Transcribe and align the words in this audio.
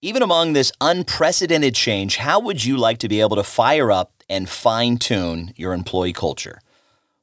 Even 0.00 0.22
among 0.22 0.52
this 0.52 0.70
unprecedented 0.80 1.74
change, 1.74 2.18
how 2.18 2.38
would 2.38 2.64
you 2.64 2.76
like 2.76 2.98
to 2.98 3.08
be 3.08 3.20
able 3.20 3.34
to 3.34 3.42
fire 3.42 3.90
up 3.90 4.12
and 4.28 4.48
fine 4.48 4.96
tune 4.96 5.52
your 5.56 5.72
employee 5.72 6.12
culture? 6.12 6.60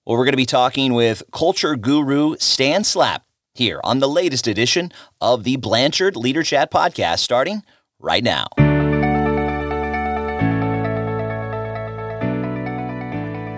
Well, 0.03 0.17
we're 0.17 0.25
going 0.25 0.33
to 0.33 0.37
be 0.37 0.45
talking 0.45 0.93
with 0.93 1.23
culture 1.31 1.77
guru 1.77 2.35
Stan 2.37 2.83
Slap 2.83 3.23
here 3.53 3.79
on 3.85 3.99
the 3.99 4.09
latest 4.09 4.45
edition 4.45 4.91
of 5.21 5.45
the 5.45 5.55
Blanchard 5.55 6.17
Leader 6.17 6.43
Chat 6.43 6.69
podcast, 6.69 7.19
starting 7.19 7.63
right 7.97 8.21
now. 8.21 8.47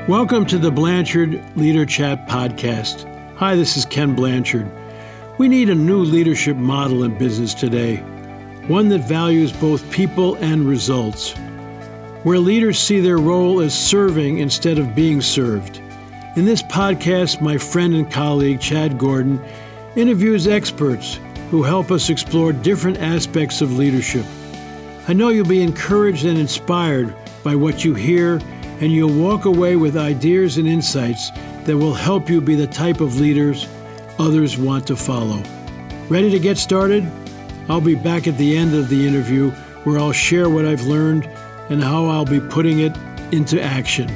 Welcome 0.08 0.46
to 0.46 0.60
the 0.60 0.70
Blanchard 0.70 1.44
Leader 1.58 1.88
Chat 1.88 2.28
podcast. 2.28 3.12
Hi, 3.38 3.56
this 3.56 3.78
is 3.78 3.84
Ken 3.84 4.14
Blanchard. 4.14 4.72
We 5.40 5.48
need 5.48 5.72
a 5.72 5.76
new 5.76 6.04
leadership 6.04 6.56
model 6.56 7.04
in 7.04 7.18
business 7.18 7.56
today, 7.56 8.04
one 8.68 8.90
that 8.90 9.00
values 9.00 9.52
both 9.52 9.90
people 9.92 10.36
and 10.36 10.68
results, 10.68 11.34
where 12.24 12.40
leaders 12.40 12.78
see 12.78 13.00
their 13.00 13.18
role 13.18 13.62
as 13.62 13.74
serving 13.74 14.40
instead 14.40 14.78
of 14.78 14.94
being 14.94 15.22
served. 15.22 15.78
In 16.36 16.46
this 16.46 16.62
podcast, 16.64 17.42
my 17.42 17.58
friend 17.58 17.96
and 17.96 18.12
colleague 18.12 18.60
Chad 18.60 18.98
Gordon 18.98 19.42
interviews 19.96 20.48
experts 20.48 21.20
who 21.50 21.64
help 21.64 21.92
us 21.92 22.10
explore 22.10 22.52
different 22.52 22.98
aspects 23.00 23.62
of 23.62 23.78
leadership. 23.78 24.26
I 25.08 25.14
know 25.14 25.30
you'll 25.30 25.48
be 25.48 25.64
encouraged 25.64 26.26
and 26.26 26.38
inspired 26.38 27.16
by 27.44 27.56
what 27.56 27.86
you 27.86 27.96
hear 27.96 28.42
and 28.82 28.92
you'll 28.92 29.14
walk 29.14 29.46
away 29.46 29.76
with 29.76 29.98
ideas 29.98 30.58
and 30.58 30.68
insights 30.68 31.32
that 31.64 31.78
will 31.78 31.94
help 31.94 32.30
you 32.30 32.42
be 32.42 32.56
the 32.56 32.68
type 32.68 33.00
of 33.02 33.20
leaders 33.20 33.68
others 34.20 34.58
want 34.58 34.86
to 34.88 34.96
follow. 34.96 35.42
Ready 36.10 36.30
to 36.32 36.40
get 36.40 36.58
started? 36.58 37.10
I'll 37.70 37.82
be 37.82 37.96
back 37.96 38.28
at 38.28 38.38
the 38.38 38.58
end 38.58 38.74
of 38.74 38.90
the 38.90 39.08
interview 39.08 39.52
where 39.84 40.00
I'll 40.00 40.12
share 40.12 40.50
what 40.50 40.66
I've 40.66 40.84
learned 40.84 41.26
and 41.70 41.84
how 41.84 42.06
I'll 42.06 42.26
be 42.26 42.40
putting 42.40 42.80
it 42.80 42.96
into 43.32 43.62
action. 43.62 44.08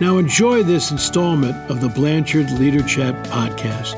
Now, 0.00 0.18
enjoy 0.18 0.64
this 0.64 0.90
installment 0.90 1.54
of 1.70 1.80
the 1.80 1.88
Blanchard 1.88 2.50
Leader 2.50 2.82
Chat 2.82 3.14
podcast. 3.26 3.94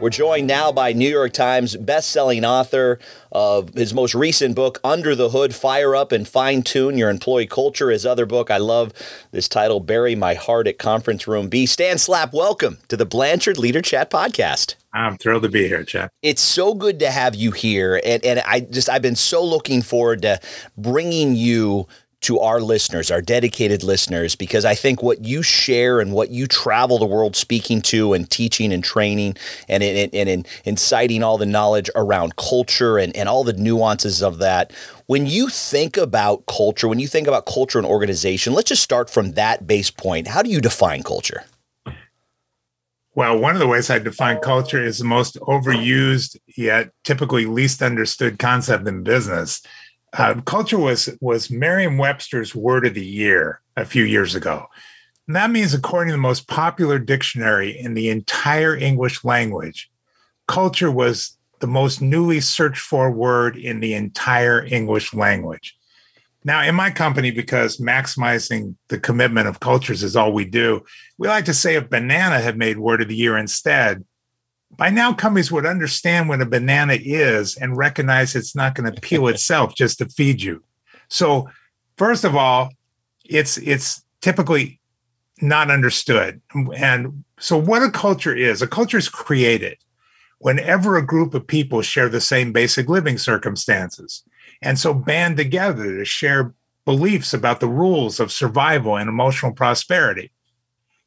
We're 0.00 0.08
joined 0.08 0.46
now 0.46 0.72
by 0.72 0.94
New 0.94 1.10
York 1.10 1.34
Times 1.34 1.76
best-selling 1.76 2.42
author 2.42 2.98
of 3.32 3.74
his 3.74 3.92
most 3.92 4.14
recent 4.14 4.54
book, 4.54 4.80
Under 4.82 5.14
the 5.14 5.28
Hood: 5.28 5.54
Fire 5.54 5.94
Up 5.94 6.10
and 6.10 6.26
Fine 6.26 6.62
Tune 6.62 6.96
Your 6.96 7.10
Employee 7.10 7.46
Culture. 7.46 7.90
His 7.90 8.06
other 8.06 8.24
book, 8.24 8.50
I 8.50 8.56
love 8.56 8.94
this 9.30 9.46
title, 9.46 9.78
Bury 9.78 10.14
My 10.14 10.32
Heart 10.32 10.68
at 10.68 10.78
Conference 10.78 11.28
Room 11.28 11.50
B. 11.50 11.66
Stan 11.66 11.98
Slap, 11.98 12.32
welcome 12.32 12.78
to 12.88 12.96
the 12.96 13.04
Blanchard 13.04 13.58
Leader 13.58 13.82
Chat 13.82 14.10
podcast. 14.10 14.76
I'm 14.94 15.18
thrilled 15.18 15.42
to 15.42 15.50
be 15.50 15.68
here, 15.68 15.84
Chad. 15.84 16.08
It's 16.22 16.40
so 16.40 16.72
good 16.72 16.98
to 17.00 17.10
have 17.10 17.34
you 17.34 17.50
here, 17.50 18.00
and 18.02 18.24
and 18.24 18.40
I 18.46 18.60
just 18.60 18.88
I've 18.88 19.02
been 19.02 19.16
so 19.16 19.44
looking 19.44 19.82
forward 19.82 20.22
to 20.22 20.40
bringing 20.78 21.36
you 21.36 21.86
to 22.22 22.38
our 22.38 22.60
listeners, 22.60 23.10
our 23.10 23.22
dedicated 23.22 23.82
listeners, 23.82 24.36
because 24.36 24.64
I 24.64 24.74
think 24.74 25.02
what 25.02 25.24
you 25.24 25.42
share 25.42 26.00
and 26.00 26.12
what 26.12 26.30
you 26.30 26.46
travel 26.46 26.98
the 26.98 27.06
world 27.06 27.34
speaking 27.34 27.80
to 27.82 28.12
and 28.12 28.28
teaching 28.28 28.72
and 28.72 28.84
training 28.84 29.36
and, 29.68 29.82
and, 29.82 30.14
and, 30.14 30.46
inciting 30.64 31.22
all 31.22 31.38
the 31.38 31.46
knowledge 31.46 31.90
around 31.94 32.36
culture 32.36 32.98
and, 32.98 33.16
and 33.16 33.28
all 33.28 33.44
the 33.44 33.54
nuances 33.54 34.22
of 34.22 34.38
that. 34.38 34.72
When 35.06 35.26
you 35.26 35.48
think 35.48 35.96
about 35.96 36.46
culture, 36.46 36.88
when 36.88 36.98
you 36.98 37.08
think 37.08 37.26
about 37.26 37.46
culture 37.46 37.78
and 37.78 37.86
organization, 37.86 38.52
let's 38.52 38.68
just 38.68 38.82
start 38.82 39.08
from 39.08 39.32
that 39.32 39.66
base 39.66 39.90
point. 39.90 40.28
How 40.28 40.42
do 40.42 40.50
you 40.50 40.60
define 40.60 41.02
culture? 41.02 41.44
Well, 43.14 43.38
one 43.38 43.54
of 43.54 43.60
the 43.60 43.66
ways 43.66 43.90
I 43.90 43.98
define 43.98 44.38
culture 44.40 44.82
is 44.82 44.98
the 44.98 45.04
most 45.04 45.36
overused 45.40 46.36
yet 46.56 46.90
typically 47.02 47.44
least 47.44 47.82
understood 47.82 48.38
concept 48.38 48.86
in 48.86 49.02
business 49.02 49.62
uh, 50.12 50.40
culture 50.44 50.78
was 50.78 51.08
was 51.20 51.50
Merriam-Webster's 51.50 52.54
word 52.54 52.86
of 52.86 52.94
the 52.94 53.04
year 53.04 53.60
a 53.76 53.84
few 53.84 54.04
years 54.04 54.34
ago. 54.34 54.66
And 55.26 55.36
that 55.36 55.50
means, 55.50 55.74
according 55.74 56.08
to 56.08 56.14
the 56.14 56.18
most 56.18 56.48
popular 56.48 56.98
dictionary 56.98 57.78
in 57.78 57.94
the 57.94 58.08
entire 58.08 58.76
English 58.76 59.22
language, 59.24 59.90
culture 60.48 60.90
was 60.90 61.36
the 61.60 61.68
most 61.68 62.02
newly 62.02 62.40
searched 62.40 62.80
for 62.80 63.10
word 63.10 63.56
in 63.56 63.80
the 63.80 63.94
entire 63.94 64.64
English 64.64 65.14
language. 65.14 65.76
Now, 66.42 66.62
in 66.62 66.74
my 66.74 66.90
company, 66.90 67.30
because 67.30 67.76
maximizing 67.76 68.74
the 68.88 68.98
commitment 68.98 69.46
of 69.46 69.60
cultures 69.60 70.02
is 70.02 70.16
all 70.16 70.32
we 70.32 70.46
do, 70.46 70.84
we 71.18 71.28
like 71.28 71.44
to 71.44 71.54
say 71.54 71.76
if 71.76 71.90
banana 71.90 72.40
had 72.40 72.56
made 72.56 72.78
word 72.78 73.02
of 73.02 73.08
the 73.08 73.14
year 73.14 73.36
instead, 73.36 74.04
by 74.76 74.90
now 74.90 75.12
companies 75.12 75.50
would 75.52 75.66
understand 75.66 76.28
what 76.28 76.40
a 76.40 76.46
banana 76.46 76.96
is 77.00 77.56
and 77.56 77.76
recognize 77.76 78.34
it's 78.34 78.54
not 78.54 78.74
going 78.74 78.92
to 78.92 79.00
peel 79.00 79.28
itself 79.28 79.74
just 79.74 79.98
to 79.98 80.08
feed 80.08 80.42
you. 80.42 80.62
So, 81.08 81.48
first 81.96 82.24
of 82.24 82.36
all, 82.36 82.70
it's 83.24 83.58
it's 83.58 84.04
typically 84.20 84.80
not 85.42 85.70
understood. 85.70 86.40
And 86.76 87.24
so 87.38 87.56
what 87.56 87.82
a 87.82 87.90
culture 87.90 88.34
is, 88.34 88.60
a 88.60 88.66
culture 88.66 88.98
is 88.98 89.08
created 89.08 89.78
whenever 90.38 90.96
a 90.96 91.06
group 91.06 91.34
of 91.34 91.46
people 91.46 91.82
share 91.82 92.08
the 92.08 92.20
same 92.20 92.52
basic 92.52 92.88
living 92.88 93.18
circumstances. 93.18 94.22
And 94.62 94.78
so 94.78 94.92
band 94.92 95.36
together 95.36 95.96
to 95.96 96.04
share 96.04 96.54
beliefs 96.84 97.32
about 97.32 97.60
the 97.60 97.68
rules 97.68 98.20
of 98.20 98.32
survival 98.32 98.96
and 98.96 99.08
emotional 99.08 99.52
prosperity 99.52 100.30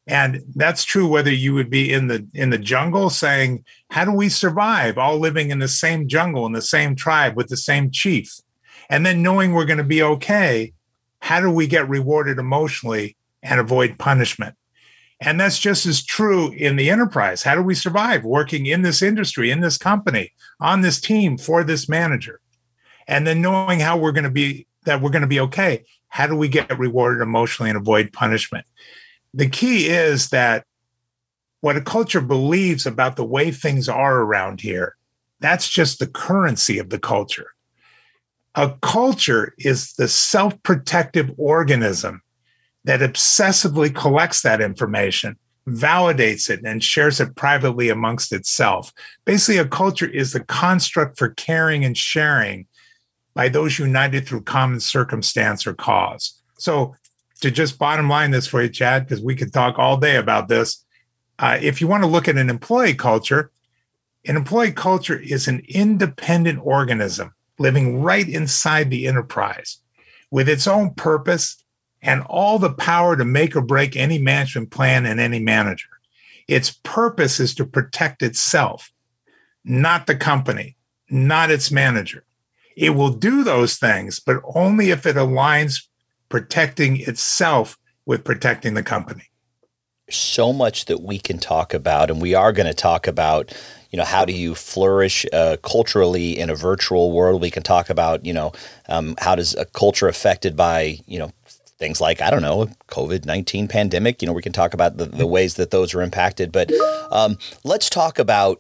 and 0.07 0.41
that's 0.55 0.83
true 0.83 1.07
whether 1.07 1.31
you 1.31 1.53
would 1.53 1.69
be 1.69 1.91
in 1.91 2.07
the 2.07 2.27
in 2.33 2.49
the 2.49 2.57
jungle 2.57 3.09
saying 3.09 3.63
how 3.89 4.03
do 4.03 4.11
we 4.11 4.27
survive 4.27 4.97
all 4.97 5.17
living 5.17 5.49
in 5.49 5.59
the 5.59 5.67
same 5.67 6.07
jungle 6.07 6.45
in 6.45 6.51
the 6.51 6.61
same 6.61 6.95
tribe 6.95 7.35
with 7.35 7.47
the 7.47 7.57
same 7.57 7.89
chief? 7.89 8.33
And 8.89 9.05
then 9.05 9.23
knowing 9.23 9.53
we're 9.53 9.65
going 9.65 9.77
to 9.77 9.83
be 9.83 10.03
okay 10.03 10.73
how 11.19 11.39
do 11.39 11.49
we 11.49 11.67
get 11.67 11.87
rewarded 11.87 12.37
emotionally 12.37 13.15
and 13.41 13.59
avoid 13.59 13.97
punishment? 13.97 14.55
And 15.21 15.39
that's 15.39 15.57
just 15.57 15.85
as 15.85 16.03
true 16.03 16.51
in 16.51 16.75
the 16.75 16.89
enterprise. 16.89 17.43
How 17.43 17.55
do 17.55 17.61
we 17.61 17.75
survive 17.75 18.25
working 18.25 18.65
in 18.65 18.81
this 18.81 19.01
industry 19.01 19.51
in 19.51 19.61
this 19.61 19.77
company 19.77 20.33
on 20.59 20.81
this 20.81 20.99
team 20.99 21.37
for 21.37 21.63
this 21.63 21.87
manager? 21.87 22.41
And 23.07 23.25
then 23.25 23.41
knowing 23.41 23.79
how 23.79 23.95
we're 23.95 24.11
going 24.11 24.25
to 24.25 24.29
be 24.29 24.67
that 24.83 25.01
we're 25.01 25.11
going 25.11 25.21
to 25.21 25.27
be 25.27 25.39
okay 25.39 25.83
how 26.09 26.27
do 26.27 26.35
we 26.35 26.47
get 26.47 26.77
rewarded 26.77 27.21
emotionally 27.21 27.69
and 27.69 27.77
avoid 27.77 28.13
punishment 28.13 28.65
the 29.33 29.49
key 29.49 29.87
is 29.87 30.29
that 30.29 30.65
what 31.61 31.77
a 31.77 31.81
culture 31.81 32.21
believes 32.21 32.85
about 32.85 33.15
the 33.15 33.25
way 33.25 33.49
things 33.49 33.87
are 33.87 34.19
around 34.19 34.61
here, 34.61 34.95
that's 35.39 35.69
just 35.69 35.99
the 35.99 36.07
currency 36.07 36.77
of 36.77 36.89
the 36.89 36.99
culture. 36.99 37.51
A 38.55 38.73
culture 38.81 39.53
is 39.57 39.93
the 39.93 40.07
self 40.07 40.61
protective 40.63 41.31
organism 41.37 42.21
that 42.83 42.99
obsessively 42.99 43.93
collects 43.93 44.41
that 44.41 44.61
information, 44.61 45.37
validates 45.67 46.49
it, 46.49 46.59
and 46.65 46.83
shares 46.83 47.19
it 47.19 47.35
privately 47.35 47.89
amongst 47.89 48.33
itself. 48.33 48.91
Basically, 49.25 49.57
a 49.57 49.65
culture 49.65 50.07
is 50.07 50.33
the 50.33 50.43
construct 50.43 51.17
for 51.17 51.29
caring 51.29 51.83
and 51.83 51.97
sharing 51.97 52.67
by 53.33 53.49
those 53.49 53.79
united 53.79 54.27
through 54.27 54.41
common 54.41 54.79
circumstance 54.79 55.65
or 55.65 55.73
cause. 55.73 56.39
So, 56.57 56.95
to 57.43 57.51
just 57.51 57.77
bottom 57.77 58.07
line 58.07 58.31
this 58.31 58.47
for 58.47 58.61
you, 58.61 58.69
Chad, 58.69 59.05
because 59.05 59.21
we 59.21 59.35
could 59.35 59.51
talk 59.51 59.77
all 59.77 59.97
day 59.97 60.15
about 60.15 60.47
this. 60.47 60.85
Uh, 61.37 61.57
if 61.61 61.81
you 61.81 61.89
want 61.89 62.01
to 62.01 62.09
look 62.09 62.29
at 62.29 62.37
an 62.37 62.49
employee 62.49 62.93
culture, 62.93 63.51
an 64.25 64.37
employee 64.37 64.71
culture 64.71 65.19
is 65.19 65.49
an 65.49 65.61
independent 65.67 66.61
organism 66.63 67.35
living 67.59 68.01
right 68.01 68.29
inside 68.29 68.89
the 68.89 69.07
enterprise 69.07 69.79
with 70.31 70.47
its 70.47 70.67
own 70.67 70.93
purpose 70.93 71.61
and 72.01 72.21
all 72.21 72.59
the 72.59 72.73
power 72.73 73.17
to 73.17 73.25
make 73.25 73.57
or 73.57 73.61
break 73.61 73.97
any 73.97 74.17
management 74.17 74.71
plan 74.71 75.05
and 75.05 75.19
any 75.19 75.39
manager. 75.39 75.89
Its 76.47 76.79
purpose 76.83 77.41
is 77.41 77.53
to 77.55 77.65
protect 77.65 78.23
itself, 78.23 78.89
not 79.65 80.07
the 80.07 80.15
company, 80.15 80.77
not 81.09 81.51
its 81.51 81.71
manager. 81.71 82.23
It 82.77 82.91
will 82.91 83.11
do 83.11 83.43
those 83.43 83.75
things, 83.75 84.21
but 84.21 84.41
only 84.55 84.91
if 84.91 85.05
it 85.05 85.17
aligns 85.17 85.87
protecting 86.33 86.99
itself 87.01 87.77
with 88.07 88.23
protecting 88.23 88.73
the 88.73 88.81
company. 88.81 89.29
So 90.09 90.51
much 90.51 90.85
that 90.85 91.03
we 91.03 91.19
can 91.19 91.37
talk 91.37 91.75
about, 91.75 92.09
and 92.09 92.19
we 92.19 92.33
are 92.33 92.51
going 92.51 92.65
to 92.65 92.73
talk 92.73 93.05
about 93.05 93.53
you 93.91 93.97
know 93.97 94.03
how 94.03 94.25
do 94.25 94.33
you 94.33 94.55
flourish 94.55 95.27
uh, 95.31 95.57
culturally 95.61 96.39
in 96.39 96.49
a 96.49 96.55
virtual 96.55 97.11
world. 97.11 97.39
We 97.39 97.51
can 97.51 97.61
talk 97.61 97.87
about 97.87 98.25
you 98.25 98.33
know 98.33 98.51
um, 98.89 99.13
how 99.19 99.35
does 99.35 99.53
a 99.53 99.65
culture 99.65 100.07
affected 100.07 100.55
by 100.55 100.97
you 101.05 101.19
know 101.19 101.31
things 101.77 101.99
like 101.99 102.21
i 102.21 102.29
don't 102.29 102.41
know 102.41 102.67
covid-19 102.87 103.69
pandemic. 103.69 104.19
You 104.19 104.25
know 104.25 104.33
we 104.33 104.41
can 104.41 104.53
talk 104.53 104.73
about 104.73 104.97
the, 104.97 105.05
the 105.05 105.27
ways 105.27 105.53
that 105.55 105.69
those 105.69 105.93
are 105.93 106.01
impacted. 106.01 106.51
But 106.51 106.71
um, 107.11 107.37
let's 107.63 107.91
talk 107.91 108.17
about 108.17 108.59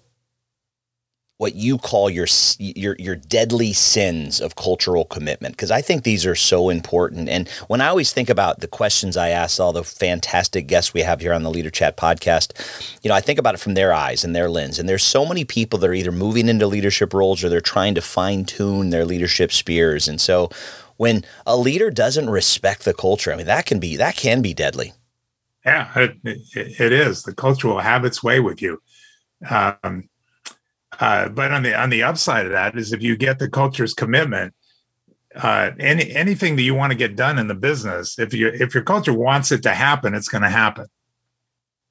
what 1.43 1.55
you 1.55 1.77
call 1.77 2.09
your 2.09 2.25
your 2.57 2.95
your 2.97 3.17
deadly 3.17 3.73
sins 3.73 4.39
of 4.39 4.55
cultural 4.55 5.03
commitment 5.03 5.57
because 5.57 5.71
I 5.71 5.81
think 5.81 6.03
these 6.03 6.25
are 6.25 6.35
so 6.35 6.69
important. 6.69 7.27
And 7.27 7.49
when 7.67 7.81
I 7.81 7.87
always 7.87 8.13
think 8.13 8.29
about 8.29 8.61
the 8.61 8.67
questions 8.69 9.17
I 9.17 9.27
ask 9.27 9.59
all 9.59 9.73
the 9.73 9.83
fantastic 9.83 10.67
guests 10.67 10.93
we 10.93 11.01
have 11.01 11.19
here 11.19 11.33
on 11.33 11.43
the 11.43 11.51
Leader 11.51 11.69
Chat 11.69 11.97
podcast, 11.97 12.53
you 13.03 13.09
know, 13.09 13.15
I 13.15 13.19
think 13.19 13.39
about 13.39 13.55
it 13.55 13.59
from 13.59 13.73
their 13.73 13.91
eyes 13.91 14.23
and 14.23 14.33
their 14.33 14.49
lens. 14.49 14.79
And 14.79 14.87
there's 14.87 15.03
so 15.03 15.25
many 15.25 15.43
people 15.43 15.77
that 15.79 15.89
are 15.89 15.93
either 15.93 16.13
moving 16.13 16.47
into 16.47 16.65
leadership 16.65 17.13
roles 17.13 17.43
or 17.43 17.49
they're 17.49 17.59
trying 17.59 17.93
to 17.95 18.01
fine 18.01 18.45
tune 18.45 18.89
their 18.89 19.03
leadership 19.03 19.51
spears. 19.51 20.07
And 20.07 20.21
so 20.21 20.49
when 20.95 21.25
a 21.45 21.57
leader 21.57 21.91
doesn't 21.91 22.29
respect 22.29 22.85
the 22.85 22.93
culture, 22.93 23.33
I 23.33 23.35
mean 23.35 23.47
that 23.47 23.65
can 23.65 23.79
be 23.81 23.97
that 23.97 24.15
can 24.15 24.41
be 24.41 24.53
deadly. 24.53 24.93
Yeah, 25.65 25.91
it, 25.97 26.17
it 26.23 26.93
is. 26.93 27.23
The 27.23 27.35
culture 27.35 27.67
will 27.67 27.79
have 27.79 28.05
its 28.05 28.23
way 28.23 28.39
with 28.39 28.61
you. 28.61 28.81
Um, 29.49 30.07
uh, 31.03 31.27
but 31.27 31.51
on 31.51 31.63
the 31.63 31.75
on 31.77 31.89
the 31.89 32.01
upside 32.01 32.45
of 32.45 32.53
that 32.53 32.77
is 32.77 32.93
if 32.93 33.01
you 33.01 33.17
get 33.17 33.37
the 33.37 33.49
culture's 33.49 33.93
commitment, 33.93 34.53
uh, 35.35 35.71
any 35.77 36.09
anything 36.15 36.55
that 36.55 36.61
you 36.61 36.73
want 36.73 36.93
to 36.93 36.97
get 36.97 37.17
done 37.17 37.37
in 37.37 37.49
the 37.49 37.53
business, 37.55 38.17
if 38.17 38.33
you 38.33 38.47
if 38.47 38.73
your 38.73 38.83
culture 38.83 39.13
wants 39.13 39.51
it 39.51 39.63
to 39.63 39.73
happen, 39.73 40.13
it's 40.13 40.29
going 40.29 40.43
to 40.43 40.49
happen. 40.49 40.85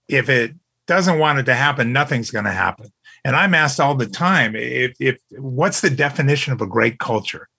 If 0.09 0.31
it 0.31 0.55
doesn't 0.87 1.19
want 1.19 1.39
it 1.39 1.43
to 1.43 1.55
happen, 1.55 1.93
nothing's 1.93 2.31
going 2.31 2.47
to 2.47 2.53
happen. 2.53 2.91
And 3.23 3.37
I'm 3.37 3.53
asked 3.53 3.81
all 3.81 3.95
the 3.95 4.07
time 4.07 4.57
if, 4.57 4.97
if 4.99 5.21
what's 5.33 5.83
the 5.83 5.91
definition 5.91 6.55
of 6.55 6.63
a 6.63 6.67
great 6.67 6.99
culture? 6.99 7.51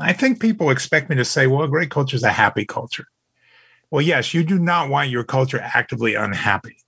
I 0.00 0.12
think 0.12 0.40
people 0.40 0.70
expect 0.70 1.08
me 1.08 1.14
to 1.14 1.24
say, 1.24 1.46
well, 1.46 1.62
a 1.62 1.68
great 1.68 1.90
culture 1.90 2.16
is 2.16 2.24
a 2.24 2.32
happy 2.32 2.64
culture. 2.64 3.06
Well, 3.92 4.02
yes, 4.02 4.34
you 4.34 4.42
do 4.42 4.58
not 4.58 4.90
want 4.90 5.10
your 5.10 5.22
culture 5.22 5.60
actively 5.62 6.16
unhappy. 6.16 6.78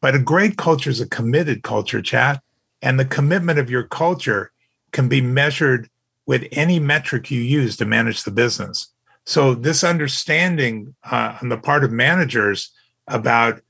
But 0.00 0.14
a 0.14 0.18
great 0.18 0.56
culture 0.56 0.88
is 0.88 1.02
a 1.02 1.06
committed 1.06 1.62
culture, 1.62 2.00
Chad. 2.00 2.40
And 2.82 2.98
the 2.98 3.04
commitment 3.04 3.58
of 3.58 3.70
your 3.70 3.84
culture 3.84 4.52
can 4.90 5.08
be 5.08 5.20
measured 5.20 5.88
with 6.26 6.46
any 6.52 6.78
metric 6.78 7.30
you 7.30 7.40
use 7.40 7.76
to 7.76 7.84
manage 7.84 8.24
the 8.24 8.30
business. 8.30 8.88
So, 9.24 9.54
this 9.54 9.84
understanding 9.84 10.94
uh, 11.08 11.38
on 11.40 11.48
the 11.48 11.56
part 11.56 11.84
of 11.84 11.92
managers 11.92 12.72
about 13.06 13.60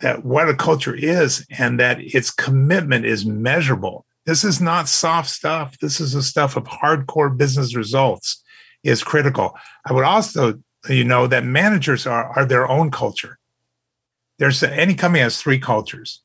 that 0.00 0.24
what 0.24 0.48
a 0.48 0.54
culture 0.54 0.94
is 0.94 1.44
and 1.58 1.80
that 1.80 2.00
its 2.00 2.30
commitment 2.30 3.04
is 3.04 3.26
measurable. 3.26 4.04
This 4.26 4.44
is 4.44 4.60
not 4.60 4.88
soft 4.88 5.30
stuff. 5.30 5.78
This 5.78 6.00
is 6.00 6.12
the 6.12 6.22
stuff 6.22 6.56
of 6.56 6.64
hardcore 6.64 7.36
business 7.36 7.74
results 7.74 8.42
is 8.84 9.02
critical. 9.02 9.56
I 9.84 9.92
would 9.92 10.04
also, 10.04 10.60
you 10.88 11.04
know, 11.04 11.26
that 11.26 11.44
managers 11.44 12.06
are, 12.06 12.26
are 12.38 12.44
their 12.44 12.68
own 12.68 12.90
culture. 12.90 13.38
There's 14.38 14.62
any 14.62 14.94
company 14.94 15.22
has 15.22 15.40
three 15.40 15.58
cultures. 15.58 16.22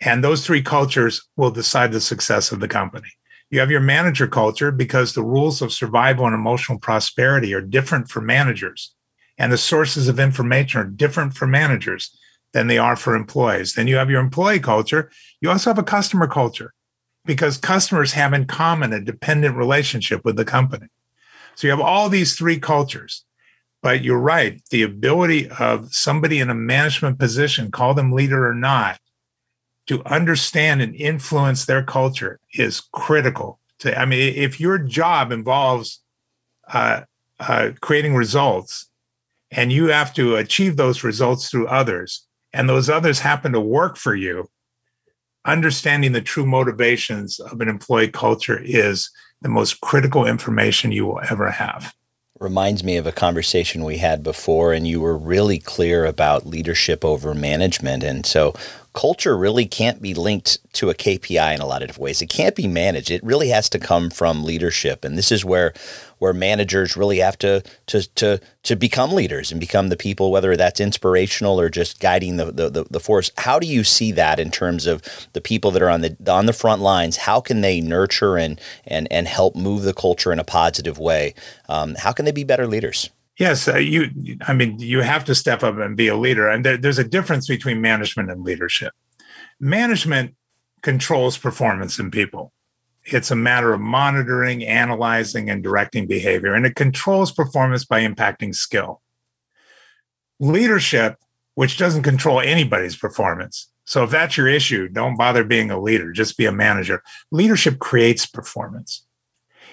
And 0.00 0.24
those 0.24 0.44
three 0.46 0.62
cultures 0.62 1.28
will 1.36 1.50
decide 1.50 1.92
the 1.92 2.00
success 2.00 2.52
of 2.52 2.60
the 2.60 2.68
company. 2.68 3.08
You 3.50 3.60
have 3.60 3.70
your 3.70 3.80
manager 3.80 4.26
culture 4.26 4.70
because 4.70 5.12
the 5.12 5.24
rules 5.24 5.60
of 5.60 5.72
survival 5.72 6.24
and 6.26 6.34
emotional 6.34 6.78
prosperity 6.78 7.52
are 7.52 7.60
different 7.60 8.08
for 8.08 8.20
managers. 8.20 8.94
And 9.36 9.52
the 9.52 9.58
sources 9.58 10.08
of 10.08 10.20
information 10.20 10.80
are 10.80 10.84
different 10.84 11.34
for 11.34 11.46
managers 11.46 12.16
than 12.52 12.66
they 12.66 12.78
are 12.78 12.96
for 12.96 13.14
employees. 13.14 13.74
Then 13.74 13.88
you 13.88 13.96
have 13.96 14.10
your 14.10 14.20
employee 14.20 14.60
culture. 14.60 15.10
You 15.40 15.50
also 15.50 15.70
have 15.70 15.78
a 15.78 15.82
customer 15.82 16.26
culture 16.26 16.74
because 17.24 17.56
customers 17.56 18.12
have 18.12 18.32
in 18.32 18.46
common 18.46 18.92
a 18.92 19.00
dependent 19.00 19.56
relationship 19.56 20.24
with 20.24 20.36
the 20.36 20.44
company. 20.44 20.86
So 21.54 21.66
you 21.66 21.70
have 21.72 21.80
all 21.80 22.08
these 22.08 22.36
three 22.36 22.58
cultures. 22.58 23.24
But 23.82 24.04
you're 24.04 24.18
right. 24.18 24.60
The 24.70 24.82
ability 24.82 25.48
of 25.48 25.94
somebody 25.94 26.38
in 26.38 26.50
a 26.50 26.54
management 26.54 27.18
position, 27.18 27.70
call 27.70 27.94
them 27.94 28.12
leader 28.12 28.46
or 28.46 28.54
not, 28.54 29.00
to 29.90 30.04
understand 30.06 30.80
and 30.80 30.94
influence 30.94 31.64
their 31.64 31.82
culture 31.82 32.38
is 32.54 32.80
critical. 32.92 33.58
To, 33.80 33.98
I 33.98 34.04
mean, 34.04 34.36
if 34.36 34.60
your 34.60 34.78
job 34.78 35.32
involves 35.32 36.00
uh, 36.72 37.00
uh, 37.40 37.72
creating 37.80 38.14
results 38.14 38.88
and 39.50 39.72
you 39.72 39.86
have 39.86 40.14
to 40.14 40.36
achieve 40.36 40.76
those 40.76 41.02
results 41.02 41.50
through 41.50 41.66
others, 41.66 42.24
and 42.52 42.68
those 42.68 42.88
others 42.88 43.18
happen 43.18 43.50
to 43.50 43.60
work 43.60 43.96
for 43.96 44.14
you, 44.14 44.48
understanding 45.44 46.12
the 46.12 46.20
true 46.20 46.46
motivations 46.46 47.40
of 47.40 47.60
an 47.60 47.68
employee 47.68 48.12
culture 48.12 48.60
is 48.62 49.10
the 49.42 49.48
most 49.48 49.80
critical 49.80 50.24
information 50.24 50.92
you 50.92 51.04
will 51.04 51.20
ever 51.28 51.50
have 51.50 51.92
reminds 52.40 52.82
me 52.82 52.96
of 52.96 53.06
a 53.06 53.12
conversation 53.12 53.84
we 53.84 53.98
had 53.98 54.22
before, 54.22 54.72
and 54.72 54.88
you 54.88 54.98
were 54.98 55.16
really 55.16 55.58
clear 55.58 56.06
about 56.06 56.46
leadership 56.46 57.04
over 57.04 57.34
management. 57.34 58.02
And 58.02 58.24
so 58.24 58.54
culture 58.92 59.36
really 59.36 59.66
can't 59.66 60.02
be 60.02 60.14
linked 60.14 60.58
to 60.74 60.90
a 60.90 60.94
KPI 60.94 61.54
in 61.54 61.60
a 61.60 61.66
lot 61.66 61.82
of 61.82 61.88
different 61.88 62.04
ways. 62.04 62.22
It 62.22 62.28
can't 62.28 62.56
be 62.56 62.66
managed. 62.66 63.10
It 63.10 63.22
really 63.22 63.48
has 63.48 63.68
to 63.70 63.78
come 63.78 64.10
from 64.10 64.44
leadership. 64.44 65.04
And 65.04 65.16
this 65.16 65.30
is 65.30 65.44
where 65.44 65.72
where 66.18 66.32
managers 66.34 66.96
really 66.96 67.18
have 67.18 67.38
to 67.38 67.62
to 67.86 68.02
to 68.16 68.40
to 68.64 68.76
become 68.76 69.12
leaders 69.12 69.50
and 69.50 69.60
become 69.60 69.88
the 69.88 69.96
people, 69.96 70.30
whether 70.30 70.56
that's 70.56 70.80
inspirational 70.80 71.60
or 71.60 71.68
just 71.68 72.00
guiding 72.00 72.36
the 72.36 72.46
the, 72.46 72.86
the 72.90 73.00
force. 73.00 73.30
How 73.38 73.58
do 73.58 73.66
you 73.66 73.84
see 73.84 74.12
that 74.12 74.38
in 74.40 74.50
terms 74.50 74.86
of 74.86 75.02
the 75.32 75.40
people 75.40 75.70
that 75.70 75.82
are 75.82 75.90
on 75.90 76.00
the 76.00 76.16
on 76.28 76.46
the 76.46 76.52
front 76.52 76.82
lines? 76.82 77.16
How 77.16 77.40
can 77.40 77.60
they 77.60 77.80
nurture 77.80 78.36
and 78.36 78.60
and 78.86 79.06
and 79.10 79.28
help 79.28 79.54
move 79.54 79.82
the 79.82 79.94
culture 79.94 80.32
in 80.32 80.38
a 80.38 80.44
positive 80.44 80.98
way? 80.98 81.34
Um, 81.68 81.94
how 81.96 82.12
can 82.12 82.24
they 82.24 82.32
be 82.32 82.44
better 82.44 82.66
leaders? 82.66 83.10
Yes, 83.40 83.68
uh, 83.68 83.78
you. 83.78 84.10
I 84.46 84.52
mean, 84.52 84.78
you 84.78 85.00
have 85.00 85.24
to 85.24 85.34
step 85.34 85.62
up 85.62 85.78
and 85.78 85.96
be 85.96 86.08
a 86.08 86.14
leader, 86.14 86.46
and 86.46 86.62
there, 86.62 86.76
there's 86.76 86.98
a 86.98 87.04
difference 87.04 87.48
between 87.48 87.80
management 87.80 88.30
and 88.30 88.44
leadership. 88.44 88.92
Management 89.58 90.34
controls 90.82 91.38
performance 91.38 91.98
in 91.98 92.10
people. 92.10 92.52
It's 93.02 93.30
a 93.30 93.36
matter 93.36 93.72
of 93.72 93.80
monitoring, 93.80 94.62
analyzing, 94.62 95.48
and 95.48 95.62
directing 95.62 96.06
behavior, 96.06 96.52
and 96.52 96.66
it 96.66 96.76
controls 96.76 97.32
performance 97.32 97.82
by 97.86 98.02
impacting 98.02 98.54
skill. 98.54 99.00
Leadership, 100.38 101.16
which 101.54 101.78
doesn't 101.78 102.02
control 102.02 102.40
anybody's 102.40 102.96
performance. 102.96 103.70
So 103.86 104.04
if 104.04 104.10
that's 104.10 104.36
your 104.36 104.48
issue, 104.48 104.86
don't 104.86 105.16
bother 105.16 105.44
being 105.44 105.70
a 105.70 105.80
leader, 105.80 106.12
just 106.12 106.36
be 106.36 106.44
a 106.44 106.52
manager. 106.52 107.02
Leadership 107.30 107.78
creates 107.78 108.26
performance. 108.26 109.06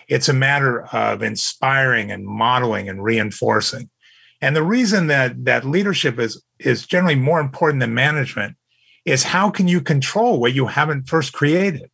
It's 0.08 0.30
a 0.30 0.34
matter 0.34 0.86
of 0.88 1.22
inspiring 1.22 2.12
and 2.12 2.26
modeling 2.26 2.88
and 2.88 3.04
reinforcing. 3.04 3.90
And 4.42 4.56
the 4.56 4.64
reason 4.64 5.08
that 5.08 5.46
that 5.46 5.66
leadership 5.66 6.20
is 6.20 6.42
is 6.60 6.86
generally 6.86 7.16
more 7.16 7.40
important 7.40 7.82
than 7.82 7.94
management 7.94 8.56
is 9.06 9.24
how 9.24 9.50
can 9.50 9.68
you 9.68 9.82
control 9.82 10.40
what 10.40 10.54
you 10.54 10.68
haven't 10.68 11.10
first 11.10 11.34
created? 11.34 11.90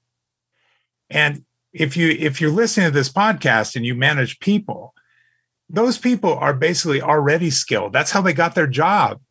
And 1.09 1.45
if 1.71 1.97
you 1.97 2.09
if 2.09 2.39
you're 2.39 2.51
listening 2.51 2.87
to 2.87 2.91
this 2.91 3.11
podcast 3.11 3.75
and 3.75 3.85
you 3.85 3.95
manage 3.95 4.39
people, 4.39 4.93
those 5.69 5.97
people 5.97 6.33
are 6.35 6.53
basically 6.53 7.01
already 7.01 7.49
skilled. 7.49 7.93
That's 7.93 8.11
how 8.11 8.21
they 8.21 8.33
got 8.33 8.55
their 8.55 8.67
job. 8.67 9.21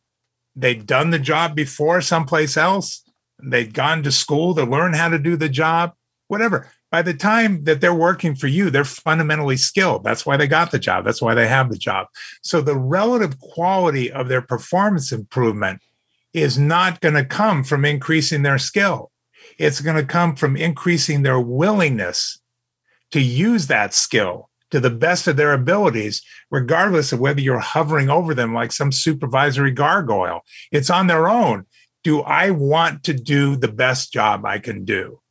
They'd 0.55 0.85
done 0.85 1.09
the 1.11 1.19
job 1.19 1.55
before 1.55 2.01
someplace 2.01 2.57
else. 2.57 3.03
They'd 3.41 3.73
gone 3.73 4.03
to 4.03 4.11
school 4.11 4.53
to 4.55 4.63
learn 4.63 4.93
how 4.93 5.09
to 5.09 5.19
do 5.19 5.35
the 5.35 5.49
job, 5.49 5.93
whatever 6.27 6.69
by 6.93 7.01
the 7.01 7.15
time 7.15 7.63
that 7.63 7.81
they're 7.81 7.91
working 7.91 8.35
for 8.35 8.45
you, 8.45 8.69
they're 8.69 8.85
fundamentally 8.85 9.57
skilled. 9.57 10.03
That's 10.03 10.27
why 10.27 10.37
they 10.37 10.45
got 10.45 10.69
the 10.69 10.77
job. 10.77 11.03
That's 11.03 11.23
why 11.23 11.33
they 11.33 11.47
have 11.47 11.71
the 11.71 11.77
job. 11.79 12.05
So 12.43 12.61
the 12.61 12.77
relative 12.77 13.39
quality 13.39 14.11
of 14.11 14.27
their 14.27 14.43
performance 14.43 15.11
improvement 15.11 15.81
is 16.33 16.59
not 16.59 17.01
going 17.01 17.15
to 17.15 17.25
come 17.25 17.63
from 17.63 17.83
increasing 17.83 18.43
their 18.43 18.59
skill. 18.59 19.09
It's 19.57 19.81
going 19.81 19.95
to 19.95 20.05
come 20.05 20.35
from 20.35 20.55
increasing 20.55 21.23
their 21.23 21.39
willingness 21.39 22.39
to 23.09 23.19
use 23.19 23.65
that 23.65 23.95
skill 23.95 24.51
to 24.69 24.79
the 24.79 24.91
best 24.91 25.27
of 25.27 25.35
their 25.35 25.53
abilities, 25.53 26.21
regardless 26.51 27.11
of 27.11 27.19
whether 27.19 27.41
you're 27.41 27.57
hovering 27.57 28.11
over 28.11 28.35
them 28.35 28.53
like 28.53 28.71
some 28.71 28.91
supervisory 28.91 29.71
gargoyle. 29.71 30.41
It's 30.71 30.91
on 30.91 31.07
their 31.07 31.27
own. 31.27 31.65
Do 32.03 32.21
I 32.21 32.51
want 32.51 33.01
to 33.05 33.15
do 33.15 33.55
the 33.55 33.67
best 33.67 34.13
job 34.13 34.45
I 34.45 34.59
can 34.59 34.85
do? 34.85 35.21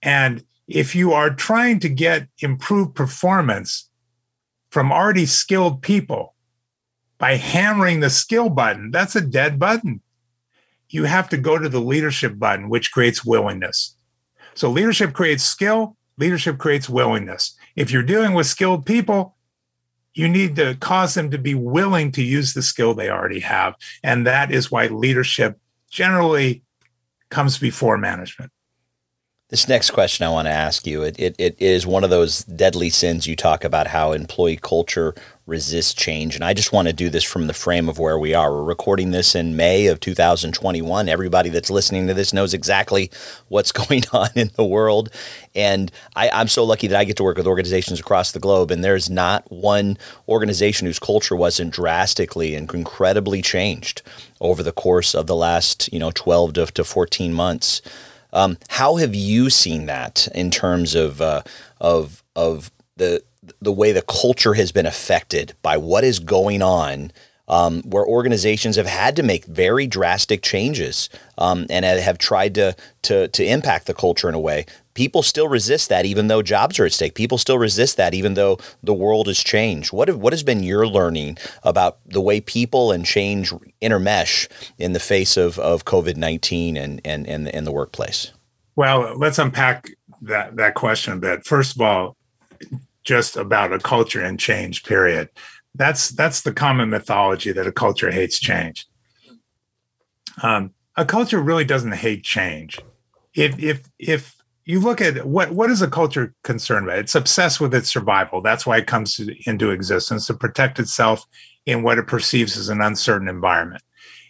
And 0.00 0.44
if 0.66 0.94
you 0.94 1.12
are 1.12 1.30
trying 1.30 1.78
to 1.80 1.88
get 1.88 2.28
improved 2.38 2.94
performance 2.94 3.90
from 4.70 4.90
already 4.90 5.26
skilled 5.26 5.82
people 5.82 6.34
by 7.18 7.36
hammering 7.36 8.00
the 8.00 8.10
skill 8.10 8.48
button, 8.48 8.90
that's 8.90 9.14
a 9.14 9.20
dead 9.20 9.58
button. 9.58 10.00
You 10.88 11.04
have 11.04 11.28
to 11.30 11.36
go 11.36 11.58
to 11.58 11.68
the 11.68 11.80
leadership 11.80 12.38
button, 12.38 12.68
which 12.68 12.92
creates 12.92 13.24
willingness. 13.24 13.96
So, 14.54 14.70
leadership 14.70 15.12
creates 15.12 15.42
skill, 15.42 15.96
leadership 16.18 16.58
creates 16.58 16.88
willingness. 16.88 17.56
If 17.76 17.90
you're 17.90 18.02
dealing 18.02 18.34
with 18.34 18.46
skilled 18.46 18.86
people, 18.86 19.36
you 20.14 20.28
need 20.28 20.54
to 20.56 20.76
cause 20.76 21.14
them 21.14 21.30
to 21.32 21.38
be 21.38 21.54
willing 21.54 22.12
to 22.12 22.22
use 22.22 22.54
the 22.54 22.62
skill 22.62 22.94
they 22.94 23.10
already 23.10 23.40
have. 23.40 23.74
And 24.04 24.26
that 24.26 24.52
is 24.52 24.70
why 24.70 24.86
leadership 24.86 25.58
generally 25.90 26.62
comes 27.30 27.58
before 27.58 27.98
management 27.98 28.52
This 29.54 29.68
next 29.68 29.92
question 29.92 30.26
I 30.26 30.30
want 30.30 30.46
to 30.46 30.52
ask 30.52 30.84
you, 30.84 31.04
it, 31.04 31.14
it, 31.16 31.36
it 31.38 31.56
is 31.60 31.86
one 31.86 32.02
of 32.02 32.10
those 32.10 32.42
deadly 32.42 32.90
sins 32.90 33.28
you 33.28 33.36
talk 33.36 33.62
about 33.62 33.86
how 33.86 34.10
employee 34.10 34.58
culture 34.60 35.14
resists 35.46 35.94
change. 35.94 36.34
And 36.34 36.42
I 36.42 36.54
just 36.54 36.72
want 36.72 36.88
to 36.88 36.92
do 36.92 37.08
this 37.08 37.22
from 37.22 37.46
the 37.46 37.54
frame 37.54 37.88
of 37.88 38.00
where 38.00 38.18
we 38.18 38.34
are. 38.34 38.52
We're 38.52 38.64
recording 38.64 39.12
this 39.12 39.36
in 39.36 39.54
May 39.54 39.86
of 39.86 40.00
2021. 40.00 41.08
Everybody 41.08 41.50
that's 41.50 41.70
listening 41.70 42.08
to 42.08 42.14
this 42.14 42.32
knows 42.32 42.52
exactly 42.52 43.12
what's 43.46 43.70
going 43.86 44.02
on 44.12 44.30
in 44.34 44.50
the 44.56 44.64
world. 44.64 45.10
And 45.54 45.92
I, 46.16 46.30
I'm 46.30 46.48
so 46.48 46.64
lucky 46.64 46.88
that 46.88 46.98
I 46.98 47.04
get 47.04 47.16
to 47.18 47.22
work 47.22 47.36
with 47.36 47.46
organizations 47.46 48.00
across 48.00 48.32
the 48.32 48.40
globe. 48.40 48.72
And 48.72 48.82
there's 48.82 49.08
not 49.08 49.48
one 49.52 49.98
organization 50.28 50.88
whose 50.88 50.98
culture 50.98 51.36
wasn't 51.36 51.72
drastically 51.72 52.56
and 52.56 52.68
incredibly 52.74 53.40
changed 53.40 54.02
over 54.40 54.64
the 54.64 54.72
course 54.72 55.14
of 55.14 55.28
the 55.28 55.36
last, 55.36 55.92
you 55.92 56.00
know, 56.00 56.10
12 56.10 56.54
to, 56.54 56.66
to 56.66 56.82
14 56.82 57.32
months. 57.32 57.82
Um, 58.34 58.58
how 58.68 58.96
have 58.96 59.14
you 59.14 59.48
seen 59.48 59.86
that 59.86 60.28
in 60.34 60.50
terms 60.50 60.94
of 60.94 61.20
uh, 61.20 61.42
of 61.80 62.22
of 62.36 62.70
the 62.96 63.22
the 63.60 63.72
way 63.72 63.92
the 63.92 64.02
culture 64.02 64.54
has 64.54 64.72
been 64.72 64.86
affected 64.86 65.54
by 65.62 65.76
what 65.76 66.04
is 66.04 66.18
going 66.18 66.60
on? 66.60 67.12
Um, 67.46 67.82
where 67.82 68.06
organizations 68.06 68.76
have 68.76 68.86
had 68.86 69.16
to 69.16 69.22
make 69.22 69.44
very 69.44 69.86
drastic 69.86 70.40
changes 70.40 71.10
um, 71.36 71.66
and 71.68 71.84
have 71.84 72.16
tried 72.16 72.54
to, 72.54 72.74
to 73.02 73.28
to 73.28 73.44
impact 73.44 73.86
the 73.86 73.92
culture 73.92 74.30
in 74.30 74.34
a 74.34 74.40
way. 74.40 74.64
People 74.94 75.22
still 75.22 75.46
resist 75.46 75.90
that, 75.90 76.06
even 76.06 76.28
though 76.28 76.40
jobs 76.40 76.78
are 76.78 76.86
at 76.86 76.94
stake. 76.94 77.14
People 77.14 77.36
still 77.36 77.58
resist 77.58 77.98
that, 77.98 78.14
even 78.14 78.32
though 78.32 78.56
the 78.82 78.94
world 78.94 79.26
has 79.26 79.44
changed. 79.44 79.92
What 79.92 80.08
have, 80.08 80.16
what 80.16 80.32
has 80.32 80.42
been 80.42 80.62
your 80.62 80.86
learning 80.86 81.36
about 81.62 81.98
the 82.06 82.22
way 82.22 82.40
people 82.40 82.92
and 82.92 83.04
change 83.04 83.52
intermesh 83.82 84.48
in 84.78 84.94
the 84.94 85.00
face 85.00 85.36
of, 85.36 85.58
of 85.58 85.84
COVID 85.84 86.16
nineteen 86.16 86.78
and 86.78 86.98
and 87.04 87.28
and 87.28 87.48
in 87.48 87.64
the 87.64 87.72
workplace? 87.72 88.32
Well, 88.74 89.18
let's 89.18 89.38
unpack 89.38 89.90
that 90.22 90.56
that 90.56 90.72
question 90.72 91.12
a 91.12 91.16
bit. 91.16 91.44
First 91.44 91.76
of 91.76 91.82
all, 91.82 92.16
just 93.02 93.36
about 93.36 93.74
a 93.74 93.78
culture 93.78 94.22
and 94.24 94.40
change. 94.40 94.82
Period. 94.84 95.28
That's 95.74 96.10
that's 96.10 96.42
the 96.42 96.52
common 96.52 96.90
mythology 96.90 97.52
that 97.52 97.66
a 97.66 97.72
culture 97.72 98.10
hates 98.10 98.38
change. 98.38 98.86
Um, 100.42 100.72
a 100.96 101.04
culture 101.04 101.40
really 101.40 101.64
doesn't 101.64 101.92
hate 101.92 102.22
change. 102.22 102.78
If 103.34 103.58
if 103.58 103.82
if 103.98 104.36
you 104.64 104.80
look 104.80 105.00
at 105.00 105.26
what 105.26 105.50
what 105.50 105.70
is 105.70 105.82
a 105.82 105.88
culture 105.88 106.34
concerned 106.44 106.86
about, 106.86 106.98
it's 106.98 107.14
obsessed 107.14 107.60
with 107.60 107.74
its 107.74 107.92
survival. 107.92 108.40
That's 108.40 108.66
why 108.66 108.78
it 108.78 108.86
comes 108.86 109.16
to, 109.16 109.34
into 109.46 109.70
existence 109.70 110.26
to 110.28 110.34
protect 110.34 110.78
itself 110.78 111.24
in 111.66 111.82
what 111.82 111.98
it 111.98 112.06
perceives 112.06 112.56
as 112.56 112.68
an 112.68 112.80
uncertain 112.80 113.28
environment, 113.28 113.82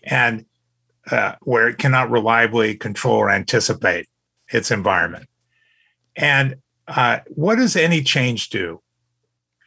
and 0.02 0.46
uh, 1.10 1.34
where 1.42 1.68
it 1.68 1.78
cannot 1.78 2.10
reliably 2.10 2.74
control 2.74 3.16
or 3.16 3.30
anticipate 3.30 4.08
its 4.52 4.70
environment. 4.70 5.28
And 6.16 6.56
uh, 6.88 7.20
what 7.28 7.56
does 7.56 7.76
any 7.76 8.02
change 8.02 8.50
do? 8.50 8.80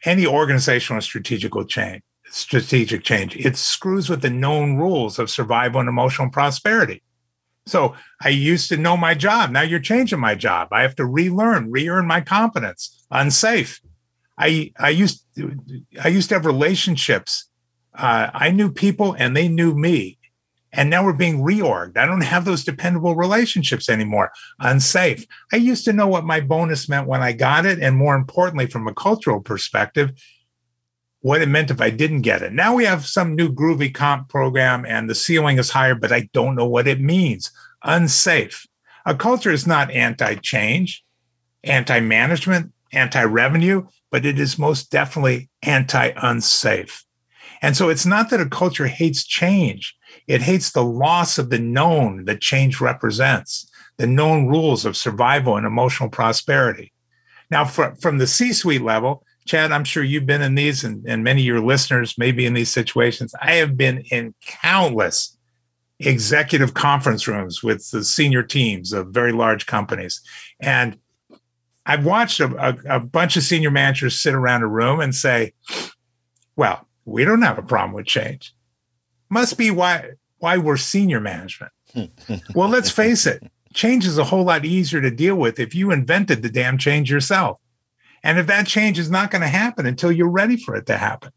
Any 0.04 0.26
organizational 0.26 1.02
strategical 1.02 1.64
change, 1.64 2.02
strategic 2.30 3.02
change, 3.02 3.36
it 3.36 3.56
screws 3.56 4.08
with 4.08 4.22
the 4.22 4.30
known 4.30 4.76
rules 4.76 5.18
of 5.18 5.30
survival 5.30 5.80
and 5.80 5.88
emotional 5.88 6.30
prosperity. 6.30 7.02
So 7.66 7.94
I 8.22 8.30
used 8.30 8.68
to 8.70 8.76
know 8.76 8.96
my 8.96 9.14
job. 9.14 9.50
Now 9.50 9.62
you're 9.62 9.80
changing 9.80 10.20
my 10.20 10.34
job. 10.34 10.68
I 10.72 10.82
have 10.82 10.96
to 10.96 11.04
relearn, 11.04 11.70
re-earn 11.70 12.06
my 12.06 12.20
competence. 12.20 13.06
Unsafe. 13.10 13.80
I 14.38 14.72
I 14.78 14.90
used 14.90 15.24
I 16.02 16.08
used 16.08 16.28
to 16.30 16.36
have 16.36 16.46
relationships. 16.46 17.50
Uh, 17.94 18.30
I 18.32 18.50
knew 18.50 18.70
people 18.70 19.14
and 19.18 19.36
they 19.36 19.48
knew 19.48 19.74
me. 19.74 20.17
And 20.72 20.90
now 20.90 21.04
we're 21.04 21.14
being 21.14 21.40
reorged. 21.40 21.96
I 21.96 22.06
don't 22.06 22.20
have 22.20 22.44
those 22.44 22.64
dependable 22.64 23.16
relationships 23.16 23.88
anymore. 23.88 24.30
Unsafe. 24.60 25.24
I 25.52 25.56
used 25.56 25.84
to 25.86 25.92
know 25.92 26.06
what 26.06 26.24
my 26.24 26.40
bonus 26.40 26.88
meant 26.88 27.06
when 27.06 27.22
I 27.22 27.32
got 27.32 27.64
it. 27.64 27.80
And 27.80 27.96
more 27.96 28.14
importantly, 28.14 28.66
from 28.66 28.86
a 28.86 28.94
cultural 28.94 29.40
perspective, 29.40 30.12
what 31.20 31.42
it 31.42 31.48
meant 31.48 31.70
if 31.70 31.80
I 31.80 31.90
didn't 31.90 32.22
get 32.22 32.42
it. 32.42 32.52
Now 32.52 32.74
we 32.74 32.84
have 32.84 33.06
some 33.06 33.34
new 33.34 33.52
groovy 33.52 33.92
comp 33.92 34.28
program 34.28 34.84
and 34.86 35.08
the 35.08 35.14
ceiling 35.14 35.58
is 35.58 35.70
higher, 35.70 35.94
but 35.94 36.12
I 36.12 36.28
don't 36.32 36.54
know 36.54 36.68
what 36.68 36.86
it 36.86 37.00
means. 37.00 37.50
Unsafe. 37.82 38.66
A 39.04 39.14
culture 39.14 39.50
is 39.50 39.66
not 39.66 39.90
anti 39.90 40.34
change, 40.36 41.04
anti 41.64 42.00
management, 42.00 42.72
anti 42.92 43.24
revenue, 43.24 43.86
but 44.10 44.26
it 44.26 44.38
is 44.38 44.58
most 44.58 44.90
definitely 44.90 45.48
anti 45.62 46.12
unsafe. 46.16 47.04
And 47.62 47.76
so 47.76 47.88
it's 47.88 48.06
not 48.06 48.30
that 48.30 48.40
a 48.40 48.48
culture 48.48 48.86
hates 48.86 49.24
change. 49.24 49.96
It 50.28 50.42
hates 50.42 50.70
the 50.70 50.84
loss 50.84 51.38
of 51.38 51.48
the 51.48 51.58
known 51.58 52.26
that 52.26 52.42
change 52.42 52.80
represents, 52.80 53.68
the 53.96 54.06
known 54.06 54.46
rules 54.46 54.84
of 54.84 54.96
survival 54.96 55.56
and 55.56 55.66
emotional 55.66 56.10
prosperity. 56.10 56.92
Now, 57.50 57.64
for, 57.64 57.94
from 57.96 58.18
the 58.18 58.26
C 58.26 58.52
suite 58.52 58.82
level, 58.82 59.24
Chad, 59.46 59.72
I'm 59.72 59.84
sure 59.84 60.02
you've 60.02 60.26
been 60.26 60.42
in 60.42 60.54
these, 60.54 60.84
and, 60.84 61.02
and 61.08 61.24
many 61.24 61.40
of 61.40 61.46
your 61.46 61.60
listeners 61.60 62.18
may 62.18 62.30
be 62.30 62.44
in 62.44 62.52
these 62.52 62.70
situations. 62.70 63.34
I 63.40 63.54
have 63.54 63.78
been 63.78 64.02
in 64.10 64.34
countless 64.44 65.34
executive 65.98 66.74
conference 66.74 67.26
rooms 67.26 67.62
with 67.62 67.90
the 67.90 68.04
senior 68.04 68.42
teams 68.42 68.92
of 68.92 69.08
very 69.08 69.32
large 69.32 69.64
companies. 69.64 70.20
And 70.60 70.98
I've 71.86 72.04
watched 72.04 72.38
a, 72.40 72.54
a, 72.68 72.96
a, 72.96 73.00
bunch 73.00 73.38
of 73.38 73.42
senior 73.42 73.70
managers 73.70 74.20
sit 74.20 74.34
around 74.34 74.62
a 74.62 74.68
room 74.68 75.00
and 75.00 75.14
say, 75.14 75.54
well, 76.54 76.86
we 77.06 77.24
don't 77.24 77.42
have 77.42 77.58
a 77.58 77.62
problem 77.62 77.94
with 77.94 78.06
change 78.06 78.54
must 79.28 79.58
be 79.58 79.70
why 79.70 80.10
why 80.38 80.56
we're 80.56 80.76
senior 80.76 81.20
management. 81.20 81.72
well, 82.54 82.68
let's 82.68 82.90
face 82.90 83.26
it, 83.26 83.42
change 83.74 84.06
is 84.06 84.18
a 84.18 84.24
whole 84.24 84.44
lot 84.44 84.64
easier 84.64 85.00
to 85.00 85.10
deal 85.10 85.34
with 85.34 85.58
if 85.58 85.74
you 85.74 85.90
invented 85.90 86.42
the 86.42 86.50
damn 86.50 86.78
change 86.78 87.10
yourself. 87.10 87.60
And 88.22 88.38
if 88.38 88.46
that 88.46 88.66
change 88.66 88.98
is 88.98 89.10
not 89.10 89.30
going 89.30 89.42
to 89.42 89.48
happen 89.48 89.86
until 89.86 90.12
you're 90.12 90.28
ready 90.28 90.56
for 90.56 90.74
it 90.74 90.86
to 90.86 90.96
happen. 90.96 91.32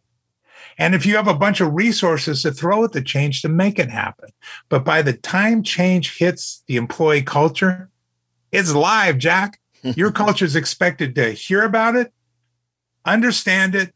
And 0.78 0.96
if 0.96 1.06
you 1.06 1.16
have 1.16 1.28
a 1.28 1.34
bunch 1.34 1.62
of 1.62 1.74
resources 1.74 2.42
to 2.44 2.52
throw 2.52 2.84
at 2.84 2.92
the 2.92 3.02
change 3.02 3.42
to 3.42 3.50
make 3.50 3.78
it 3.78 3.90
happen. 3.90 4.30
But 4.70 4.84
by 4.84 5.02
the 5.02 5.14
time 5.14 5.64
change 5.64 6.18
hits 6.18 6.64
the 6.68 6.78
employee 6.78 7.22
culture, 7.22 7.90
it's 8.52 8.74
live, 8.74 9.18
Jack. 9.18 9.60
Your 9.84 10.12
culture 10.12 10.46
is 10.46 10.56
expected 10.56 11.16
to 11.16 11.32
hear 11.32 11.64
about 11.64 11.96
it, 11.96 12.14
understand 13.06 13.76
it, 13.76 13.94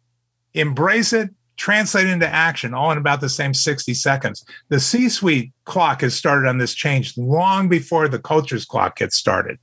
embrace 0.53 1.13
it, 1.13 1.29
translate 1.57 2.07
into 2.07 2.27
action 2.27 2.73
all 2.73 2.91
in 2.91 2.97
about 2.97 3.21
the 3.21 3.29
same 3.29 3.53
60 3.53 3.93
seconds. 3.93 4.45
The 4.69 4.79
C 4.79 5.09
suite 5.09 5.51
clock 5.65 6.01
has 6.01 6.15
started 6.15 6.47
on 6.47 6.57
this 6.57 6.73
change 6.73 7.17
long 7.17 7.69
before 7.69 8.07
the 8.07 8.19
culture's 8.19 8.65
clock 8.65 8.97
gets 8.97 9.15
started. 9.15 9.57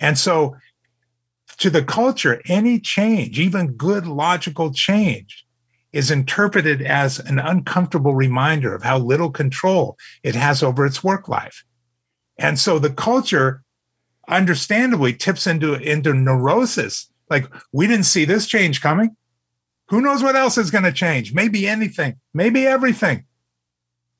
And 0.00 0.18
so, 0.18 0.56
to 1.58 1.70
the 1.70 1.84
culture, 1.84 2.42
any 2.46 2.80
change, 2.80 3.38
even 3.38 3.74
good 3.74 4.06
logical 4.06 4.72
change, 4.72 5.44
is 5.92 6.10
interpreted 6.10 6.82
as 6.82 7.20
an 7.20 7.38
uncomfortable 7.38 8.14
reminder 8.14 8.74
of 8.74 8.82
how 8.82 8.98
little 8.98 9.30
control 9.30 9.96
it 10.24 10.34
has 10.34 10.62
over 10.62 10.84
its 10.84 11.04
work 11.04 11.28
life. 11.28 11.64
And 12.36 12.58
so 12.58 12.80
the 12.80 12.90
culture 12.90 13.62
understandably 14.28 15.12
tips 15.12 15.46
into, 15.46 15.74
into 15.74 16.12
neurosis. 16.12 17.08
Like, 17.30 17.46
we 17.72 17.86
didn't 17.86 18.06
see 18.06 18.24
this 18.24 18.46
change 18.46 18.80
coming. 18.80 19.16
Who 19.88 20.00
knows 20.00 20.22
what 20.22 20.36
else 20.36 20.56
is 20.58 20.70
going 20.70 20.84
to 20.84 20.92
change? 20.92 21.34
Maybe 21.34 21.68
anything, 21.68 22.16
maybe 22.32 22.66
everything. 22.66 23.24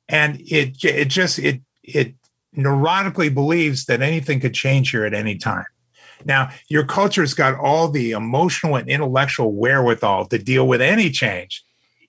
And 0.07 0.39
it 0.41 0.83
it 0.83 1.05
just 1.05 1.39
it 1.39 1.61
it 1.83 2.13
neurotically 2.55 3.33
believes 3.33 3.85
that 3.85 4.01
anything 4.01 4.39
could 4.39 4.53
change 4.53 4.91
here 4.91 5.05
at 5.05 5.13
any 5.13 5.37
time. 5.37 5.65
Now, 6.23 6.51
your 6.69 6.85
culture's 6.85 7.33
got 7.33 7.59
all 7.59 7.89
the 7.89 8.11
emotional 8.11 8.75
and 8.75 8.89
intellectual 8.89 9.51
wherewithal 9.53 10.27
to 10.27 10.37
deal 10.37 10.67
with 10.67 10.81
any 10.81 11.09
change, 11.09 11.63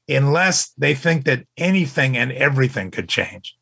unless 0.09 0.69
they 0.79 0.95
think 0.95 1.25
that 1.25 1.47
anything 1.57 2.17
and 2.17 2.33
everything 2.33 2.91
could 2.91 3.09
change. 3.09 3.57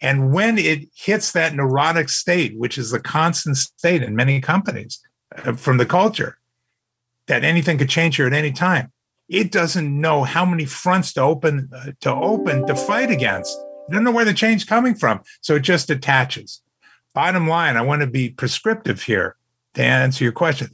And 0.00 0.32
when 0.32 0.58
it 0.58 0.88
hits 0.94 1.32
that 1.32 1.54
neurotic 1.54 2.08
state, 2.08 2.56
which 2.56 2.78
is 2.78 2.90
the 2.90 3.00
constant 3.00 3.56
state 3.56 4.02
in 4.02 4.14
many 4.14 4.40
companies 4.40 5.00
uh, 5.36 5.54
from 5.54 5.78
the 5.78 5.86
culture, 5.86 6.38
that 7.26 7.44
anything 7.44 7.78
could 7.78 7.88
change 7.88 8.16
here 8.16 8.26
at 8.26 8.32
any 8.32 8.52
time, 8.52 8.92
it 9.28 9.52
doesn't 9.52 10.00
know 10.00 10.24
how 10.24 10.44
many 10.44 10.64
fronts 10.64 11.12
to 11.14 11.22
open 11.22 11.70
uh, 11.74 11.92
to 12.00 12.12
open 12.12 12.66
to 12.66 12.74
fight 12.74 13.10
against. 13.10 13.56
It 13.88 13.92
doesn't 13.92 14.04
know 14.04 14.12
where 14.12 14.24
the 14.24 14.34
change 14.34 14.62
is 14.62 14.68
coming 14.68 14.94
from, 14.94 15.20
so 15.40 15.56
it 15.56 15.60
just 15.60 15.90
attaches. 15.90 16.62
Bottom 17.14 17.48
line, 17.48 17.76
I 17.76 17.82
want 17.82 18.00
to 18.02 18.06
be 18.06 18.30
prescriptive 18.30 19.02
here 19.02 19.36
to 19.74 19.82
answer 19.82 20.24
your 20.24 20.32
question. 20.32 20.70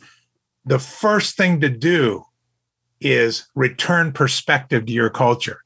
The 0.64 0.78
first 0.78 1.36
thing 1.36 1.60
to 1.60 1.68
do 1.68 2.24
is 3.00 3.46
return 3.54 4.12
perspective 4.12 4.86
to 4.86 4.92
your 4.92 5.10
culture. 5.10 5.60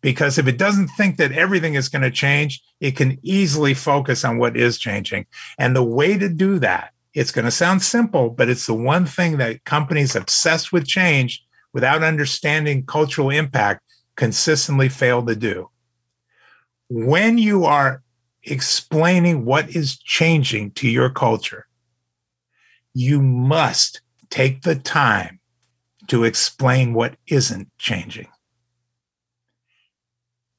Because 0.00 0.36
if 0.36 0.46
it 0.46 0.58
doesn't 0.58 0.88
think 0.88 1.16
that 1.16 1.32
everything 1.32 1.74
is 1.74 1.88
going 1.88 2.02
to 2.02 2.10
change, 2.10 2.62
it 2.80 2.94
can 2.94 3.18
easily 3.22 3.72
focus 3.72 4.24
on 4.24 4.38
what 4.38 4.56
is 4.56 4.78
changing. 4.78 5.26
And 5.58 5.74
the 5.74 5.82
way 5.82 6.18
to 6.18 6.28
do 6.28 6.58
that, 6.58 6.92
it's 7.14 7.30
going 7.30 7.46
to 7.46 7.50
sound 7.50 7.82
simple, 7.82 8.28
but 8.28 8.48
it's 8.48 8.66
the 8.66 8.74
one 8.74 9.06
thing 9.06 9.38
that 9.38 9.64
companies 9.64 10.14
obsessed 10.14 10.72
with 10.72 10.86
change 10.86 11.43
without 11.74 12.02
understanding 12.02 12.86
cultural 12.86 13.28
impact 13.28 13.82
consistently 14.16 14.88
fail 14.88 15.22
to 15.26 15.34
do. 15.36 15.68
When 16.88 17.36
you 17.36 17.64
are 17.64 18.02
explaining 18.44 19.44
what 19.44 19.74
is 19.74 19.98
changing 19.98 20.70
to 20.72 20.88
your 20.88 21.10
culture, 21.10 21.66
you 22.94 23.20
must 23.20 24.00
take 24.30 24.62
the 24.62 24.76
time 24.76 25.40
to 26.06 26.24
explain 26.24 26.94
what 26.94 27.16
isn't 27.26 27.68
changing. 27.76 28.28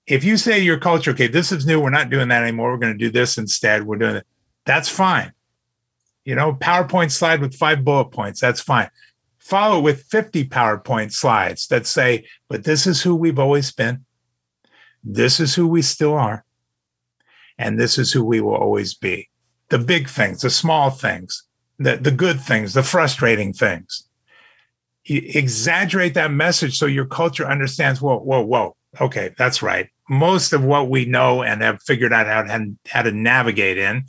If 0.05 0.23
you 0.23 0.37
say 0.37 0.59
to 0.59 0.65
your 0.65 0.79
culture, 0.79 1.11
okay, 1.11 1.27
this 1.27 1.51
is 1.51 1.65
new, 1.65 1.79
we're 1.79 1.89
not 1.89 2.09
doing 2.09 2.27
that 2.27 2.43
anymore, 2.43 2.71
we're 2.71 2.77
going 2.77 2.93
to 2.93 2.99
do 3.05 3.09
this 3.09 3.37
instead, 3.37 3.87
we're 3.87 3.95
doing 3.95 4.17
it, 4.17 4.27
that's 4.65 4.89
fine. 4.89 5.31
You 6.25 6.35
know, 6.35 6.53
PowerPoint 6.53 7.11
slide 7.11 7.41
with 7.41 7.55
five 7.55 7.85
bullet 7.85 8.11
points, 8.11 8.41
that's 8.41 8.61
fine. 8.61 8.89
Follow 9.45 9.79
with 9.79 10.05
50 10.05 10.49
PowerPoint 10.49 11.11
slides 11.11 11.67
that 11.67 11.85
say, 11.85 12.25
but 12.49 12.63
this 12.63 12.87
is 12.87 13.03
who 13.03 13.15
we've 13.15 13.37
always 13.37 13.71
been. 13.71 14.03
This 15.03 15.39
is 15.39 15.53
who 15.53 15.67
we 15.67 15.83
still 15.83 16.15
are. 16.15 16.43
And 17.55 17.79
this 17.79 17.99
is 17.99 18.11
who 18.11 18.25
we 18.25 18.41
will 18.41 18.55
always 18.55 18.95
be. 18.95 19.29
The 19.69 19.77
big 19.77 20.09
things, 20.09 20.41
the 20.41 20.49
small 20.49 20.89
things, 20.89 21.43
the, 21.77 21.95
the 21.95 22.09
good 22.09 22.41
things, 22.41 22.73
the 22.73 22.81
frustrating 22.81 23.53
things. 23.53 24.09
You 25.03 25.21
exaggerate 25.23 26.15
that 26.15 26.31
message 26.31 26.79
so 26.79 26.87
your 26.87 27.05
culture 27.05 27.45
understands, 27.45 28.01
whoa, 28.01 28.17
whoa, 28.17 28.41
whoa. 28.41 28.75
Okay, 28.99 29.35
that's 29.37 29.61
right. 29.61 29.89
Most 30.09 30.53
of 30.53 30.63
what 30.63 30.89
we 30.89 31.05
know 31.05 31.43
and 31.43 31.61
have 31.61 31.83
figured 31.83 32.13
out 32.13 32.25
how 32.25 32.65
how 32.87 33.03
to 33.03 33.11
navigate 33.11 33.77
in 33.77 34.05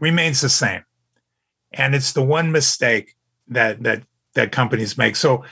remains 0.00 0.40
the 0.40 0.48
same. 0.48 0.84
And 1.70 1.94
it's 1.94 2.12
the 2.12 2.24
one 2.24 2.50
mistake 2.50 3.14
that 3.48 3.82
that 3.82 4.04
that 4.38 4.52
companies 4.52 4.96
make. 4.96 5.16
So 5.16 5.44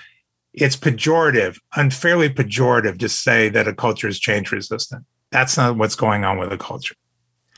it's 0.55 0.77
pejorative, 0.77 1.59
unfairly 1.75 2.31
pejorative 2.31 2.99
to 3.01 3.09
say 3.09 3.49
that 3.51 3.69
a 3.69 3.75
culture 3.75 4.09
is 4.09 4.19
change 4.19 4.53
resistant. 4.53 5.05
That's 5.33 5.57
not 5.57 5.77
what's 5.77 5.97
going 5.97 6.25
on 6.25 6.39
with 6.39 6.53
a 6.53 6.57
culture. 6.57 6.95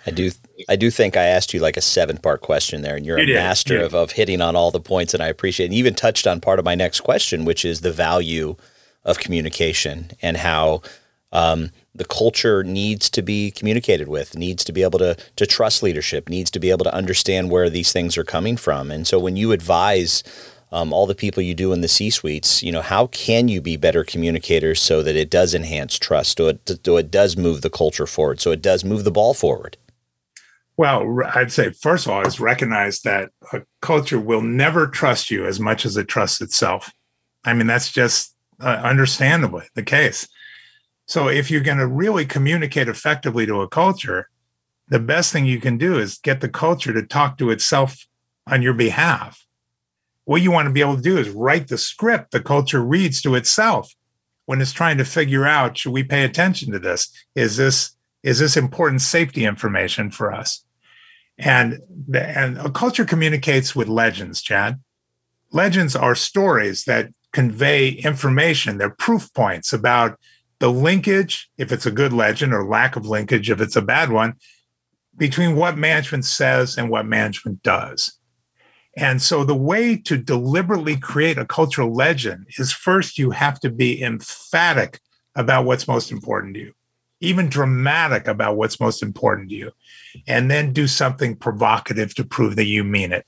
I 0.06 0.10
do 0.10 0.30
I 0.68 0.76
do 0.76 0.90
think 0.90 1.16
I 1.16 1.24
asked 1.24 1.52
you 1.52 1.60
like 1.60 1.76
a 1.76 1.82
seven 1.82 2.16
part 2.16 2.40
question 2.40 2.82
there, 2.82 2.96
and 2.96 3.04
you're 3.04 3.18
you 3.18 3.34
a 3.34 3.38
master 3.38 3.78
of, 3.80 3.94
of 3.94 4.12
hitting 4.12 4.40
on 4.40 4.56
all 4.56 4.70
the 4.70 4.80
points, 4.80 5.12
and 5.12 5.22
I 5.22 5.26
appreciate 5.26 5.66
it. 5.66 5.68
And 5.68 5.74
even 5.74 5.94
touched 5.94 6.26
on 6.26 6.40
part 6.40 6.58
of 6.58 6.64
my 6.64 6.74
next 6.74 7.00
question, 7.00 7.44
which 7.44 7.64
is 7.64 7.82
the 7.82 7.92
value 7.92 8.56
of 9.04 9.18
communication 9.18 10.10
and 10.22 10.38
how 10.38 10.82
um, 11.32 11.70
the 11.94 12.06
culture 12.06 12.64
needs 12.64 13.10
to 13.10 13.22
be 13.22 13.50
communicated 13.50 14.08
with, 14.08 14.36
needs 14.36 14.64
to 14.64 14.72
be 14.72 14.82
able 14.82 14.98
to 15.00 15.16
to 15.36 15.46
trust 15.46 15.82
leadership, 15.82 16.28
needs 16.28 16.50
to 16.52 16.60
be 16.60 16.70
able 16.70 16.84
to 16.84 16.94
understand 16.94 17.50
where 17.50 17.68
these 17.68 17.92
things 17.92 18.16
are 18.16 18.24
coming 18.24 18.56
from. 18.56 18.90
And 18.90 19.06
so 19.06 19.18
when 19.18 19.36
you 19.36 19.52
advise 19.52 20.22
um, 20.70 20.92
all 20.92 21.06
the 21.06 21.14
people 21.14 21.42
you 21.42 21.54
do 21.54 21.72
in 21.72 21.80
the 21.80 21.88
C 21.88 22.10
suites, 22.10 22.62
you 22.62 22.72
know, 22.72 22.82
how 22.82 23.06
can 23.08 23.48
you 23.48 23.60
be 23.60 23.76
better 23.76 24.04
communicators 24.04 24.80
so 24.80 25.02
that 25.02 25.16
it 25.16 25.30
does 25.30 25.54
enhance 25.54 25.98
trust, 25.98 26.36
so 26.36 26.48
it, 26.48 26.80
so 26.84 26.96
it 26.96 27.10
does 27.10 27.36
move 27.36 27.62
the 27.62 27.70
culture 27.70 28.06
forward, 28.06 28.40
so 28.40 28.50
it 28.50 28.62
does 28.62 28.84
move 28.84 29.04
the 29.04 29.10
ball 29.10 29.34
forward? 29.34 29.76
Well, 30.76 31.20
I'd 31.34 31.50
say 31.50 31.72
first 31.72 32.06
of 32.06 32.12
all 32.12 32.26
is 32.26 32.38
recognize 32.38 33.00
that 33.00 33.30
a 33.52 33.62
culture 33.80 34.20
will 34.20 34.42
never 34.42 34.86
trust 34.86 35.30
you 35.30 35.44
as 35.44 35.58
much 35.58 35.84
as 35.84 35.96
it 35.96 36.06
trusts 36.06 36.40
itself. 36.40 36.92
I 37.44 37.54
mean, 37.54 37.66
that's 37.66 37.90
just 37.90 38.34
uh, 38.60 38.80
understandably 38.84 39.64
the 39.74 39.82
case. 39.82 40.28
So 41.06 41.28
if 41.28 41.50
you're 41.50 41.62
going 41.62 41.78
to 41.78 41.86
really 41.86 42.26
communicate 42.26 42.88
effectively 42.88 43.46
to 43.46 43.62
a 43.62 43.68
culture, 43.68 44.28
the 44.88 45.00
best 45.00 45.32
thing 45.32 45.46
you 45.46 45.60
can 45.60 45.78
do 45.78 45.98
is 45.98 46.18
get 46.18 46.40
the 46.40 46.48
culture 46.48 46.92
to 46.92 47.02
talk 47.02 47.38
to 47.38 47.50
itself 47.50 48.06
on 48.46 48.62
your 48.62 48.74
behalf 48.74 49.47
what 50.28 50.42
you 50.42 50.50
want 50.50 50.66
to 50.66 50.72
be 50.74 50.82
able 50.82 50.96
to 50.96 51.00
do 51.00 51.16
is 51.16 51.30
write 51.30 51.68
the 51.68 51.78
script 51.78 52.32
the 52.32 52.40
culture 52.40 52.84
reads 52.84 53.22
to 53.22 53.34
itself 53.34 53.94
when 54.44 54.60
it's 54.60 54.74
trying 54.74 54.98
to 54.98 55.04
figure 55.06 55.46
out 55.46 55.78
should 55.78 55.92
we 55.92 56.04
pay 56.04 56.22
attention 56.22 56.70
to 56.70 56.78
this? 56.78 57.10
Is 57.34 57.56
this 57.56 57.96
is 58.22 58.38
this 58.38 58.54
important 58.54 59.00
safety 59.00 59.46
information 59.46 60.10
for 60.10 60.30
us? 60.30 60.66
And 61.38 61.80
and 62.14 62.58
a 62.58 62.70
culture 62.70 63.06
communicates 63.06 63.74
with 63.74 63.88
legends 63.88 64.42
chad. 64.42 64.78
Legends 65.50 65.96
are 65.96 66.14
stories 66.14 66.84
that 66.84 67.08
convey 67.32 67.88
information. 67.88 68.76
They're 68.76 68.90
proof 68.90 69.32
points 69.32 69.72
about 69.72 70.20
the 70.58 70.70
linkage 70.70 71.48
if 71.56 71.72
it's 71.72 71.86
a 71.86 71.90
good 71.90 72.12
legend 72.12 72.52
or 72.52 72.66
lack 72.66 72.96
of 72.96 73.06
linkage 73.06 73.48
if 73.48 73.62
it's 73.62 73.76
a 73.76 73.82
bad 73.82 74.12
one 74.12 74.34
between 75.16 75.56
what 75.56 75.78
management 75.78 76.26
says 76.26 76.76
and 76.76 76.90
what 76.90 77.06
management 77.06 77.62
does 77.62 78.17
and 78.98 79.22
so 79.22 79.44
the 79.44 79.54
way 79.54 79.96
to 79.96 80.16
deliberately 80.16 80.96
create 80.96 81.38
a 81.38 81.46
cultural 81.46 81.94
legend 81.94 82.48
is 82.58 82.72
first 82.72 83.16
you 83.16 83.30
have 83.30 83.60
to 83.60 83.70
be 83.70 84.02
emphatic 84.02 84.98
about 85.36 85.64
what's 85.64 85.86
most 85.86 86.10
important 86.10 86.54
to 86.54 86.60
you, 86.60 86.74
even 87.20 87.48
dramatic 87.48 88.26
about 88.26 88.56
what's 88.56 88.80
most 88.80 89.00
important 89.00 89.50
to 89.50 89.54
you, 89.54 89.70
and 90.26 90.50
then 90.50 90.72
do 90.72 90.88
something 90.88 91.36
provocative 91.36 92.12
to 92.16 92.24
prove 92.24 92.56
that 92.56 92.64
you 92.64 92.82
mean 92.82 93.12
it. 93.12 93.24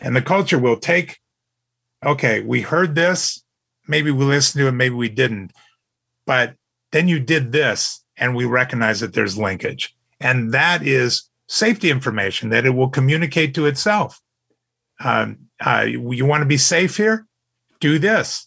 And 0.00 0.16
the 0.16 0.22
culture 0.22 0.58
will 0.58 0.76
take, 0.76 1.20
okay, 2.04 2.40
we 2.40 2.62
heard 2.62 2.96
this, 2.96 3.44
maybe 3.86 4.10
we 4.10 4.24
listened 4.24 4.60
to 4.60 4.66
it, 4.66 4.72
maybe 4.72 4.96
we 4.96 5.08
didn't, 5.08 5.52
but 6.26 6.56
then 6.90 7.06
you 7.06 7.20
did 7.20 7.52
this, 7.52 8.04
and 8.16 8.34
we 8.34 8.44
recognize 8.44 8.98
that 8.98 9.14
there's 9.14 9.38
linkage. 9.38 9.94
And 10.20 10.50
that 10.52 10.84
is 10.84 11.30
safety 11.46 11.92
information 11.92 12.48
that 12.48 12.66
it 12.66 12.70
will 12.70 12.88
communicate 12.88 13.54
to 13.54 13.66
itself 13.66 14.20
um, 15.00 15.38
uh, 15.64 15.86
you 15.88 16.24
want 16.24 16.42
to 16.42 16.46
be 16.46 16.56
safe 16.56 16.96
here? 16.96 17.26
Do 17.80 17.98
this. 17.98 18.46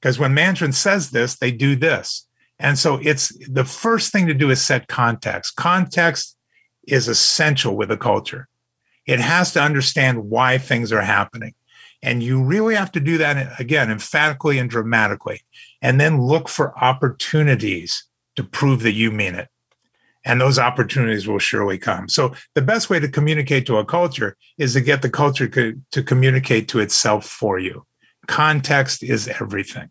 Because 0.00 0.18
when 0.18 0.34
management 0.34 0.74
says 0.74 1.10
this, 1.10 1.36
they 1.36 1.52
do 1.52 1.76
this. 1.76 2.26
And 2.58 2.78
so 2.78 2.98
it's 3.02 3.32
the 3.48 3.64
first 3.64 4.12
thing 4.12 4.26
to 4.26 4.34
do 4.34 4.50
is 4.50 4.64
set 4.64 4.88
context. 4.88 5.56
Context 5.56 6.36
is 6.86 7.08
essential 7.08 7.76
with 7.76 7.90
a 7.90 7.96
culture. 7.96 8.48
It 9.06 9.20
has 9.20 9.52
to 9.52 9.62
understand 9.62 10.30
why 10.30 10.58
things 10.58 10.92
are 10.92 11.02
happening. 11.02 11.54
And 12.02 12.22
you 12.22 12.42
really 12.42 12.74
have 12.74 12.92
to 12.92 13.00
do 13.00 13.18
that 13.18 13.60
again, 13.60 13.90
emphatically 13.90 14.58
and 14.58 14.68
dramatically, 14.68 15.42
and 15.80 16.00
then 16.00 16.20
look 16.20 16.48
for 16.48 16.76
opportunities 16.76 18.04
to 18.34 18.42
prove 18.42 18.82
that 18.82 18.92
you 18.92 19.12
mean 19.12 19.34
it 19.34 19.48
and 20.24 20.40
those 20.40 20.58
opportunities 20.58 21.26
will 21.26 21.38
surely 21.38 21.78
come. 21.78 22.08
So 22.08 22.34
the 22.54 22.62
best 22.62 22.90
way 22.90 23.00
to 23.00 23.08
communicate 23.08 23.66
to 23.66 23.78
a 23.78 23.84
culture 23.84 24.36
is 24.58 24.74
to 24.74 24.80
get 24.80 25.02
the 25.02 25.10
culture 25.10 25.48
co- 25.48 25.74
to 25.90 26.02
communicate 26.02 26.68
to 26.68 26.80
itself 26.80 27.26
for 27.26 27.58
you. 27.58 27.86
Context 28.26 29.02
is 29.02 29.28
everything. 29.28 29.90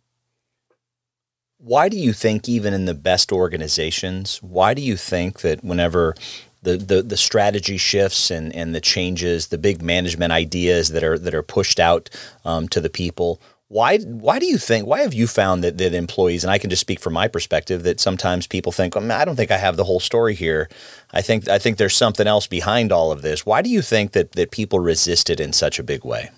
Why 1.58 1.90
do 1.90 1.98
you 1.98 2.14
think 2.14 2.50
even 2.50 2.74
in 2.74 2.86
the 2.86 2.96
best 2.96 3.32
organizations, 3.32 4.42
why 4.42 4.74
do 4.74 4.82
you 4.82 4.98
think 4.98 5.42
that 5.42 5.64
whenever 5.64 6.16
the, 6.64 6.78
the, 6.78 7.02
the 7.02 7.18
strategy 7.18 7.78
shifts 7.78 8.32
and, 8.32 8.54
and 8.56 8.74
the 8.74 8.82
changes, 8.82 9.48
the 9.48 9.58
big 9.58 9.82
management 9.82 10.32
ideas 10.32 10.90
that 10.90 11.04
are 11.04 11.18
that 11.20 11.36
are 11.36 11.44
pushed 11.44 11.80
out 11.80 12.10
um, 12.46 12.68
to 12.70 12.80
the 12.80 12.90
people, 12.90 13.42
why 13.72 14.00
why 14.00 14.38
do 14.38 14.46
you 14.46 14.58
think 14.58 14.86
why 14.86 15.00
have 15.00 15.14
you 15.14 15.28
found 15.28 15.64
that 15.64 15.78
that 15.78 15.94
employees 15.94 16.44
and 16.44 16.52
I 16.52 16.58
can 16.58 16.70
just 16.70 16.82
speak 16.82 17.00
from 17.00 17.14
my 17.14 17.30
perspective 17.30 17.84
that 17.84 18.02
sometimes 18.02 18.46
people 18.46 18.74
think 18.74 18.96
well, 18.96 19.10
I 19.10 19.24
don't 19.24 19.38
think 19.38 19.50
I 19.50 19.58
have 19.58 19.78
the 19.78 19.86
whole 19.86 20.02
story 20.02 20.36
here. 20.36 20.68
I 21.14 21.22
think 21.22 21.48
I 21.48 21.58
think 21.58 21.78
there's 21.78 21.96
something 21.96 22.28
else 22.28 22.48
behind 22.48 22.92
all 22.92 23.14
of 23.14 23.22
this. 23.22 23.46
Why 23.46 23.62
do 23.62 23.70
you 23.70 23.82
think 23.82 24.12
that 24.12 24.34
that 24.34 24.52
people 24.52 24.82
resist 24.82 25.30
it 25.30 25.40
in 25.40 25.54
such 25.54 25.80
a 25.80 25.84
big 25.84 26.04
way? 26.04 26.32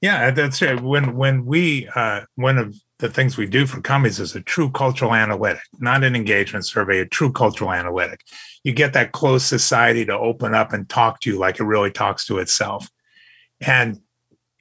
Yeah, 0.00 0.30
that's 0.30 0.62
right. 0.62 0.80
When 0.80 1.16
when 1.16 1.44
we 1.44 1.88
uh, 1.96 2.20
one 2.36 2.58
of 2.58 2.76
the 3.00 3.10
things 3.10 3.36
we 3.36 3.46
do 3.46 3.66
for 3.66 3.80
companies 3.80 4.20
is 4.20 4.36
a 4.36 4.40
true 4.40 4.70
cultural 4.70 5.12
analytic, 5.12 5.64
not 5.80 6.04
an 6.04 6.14
engagement 6.14 6.66
survey, 6.66 7.00
a 7.00 7.06
true 7.06 7.32
cultural 7.32 7.72
analytic. 7.72 8.20
You 8.62 8.72
get 8.72 8.92
that 8.92 9.10
closed 9.10 9.46
society 9.46 10.04
to 10.04 10.16
open 10.16 10.54
up 10.54 10.72
and 10.72 10.88
talk 10.88 11.18
to 11.20 11.30
you 11.30 11.38
like 11.38 11.58
it 11.58 11.64
really 11.64 11.90
talks 11.90 12.24
to 12.26 12.38
itself. 12.38 12.88
And 13.60 13.98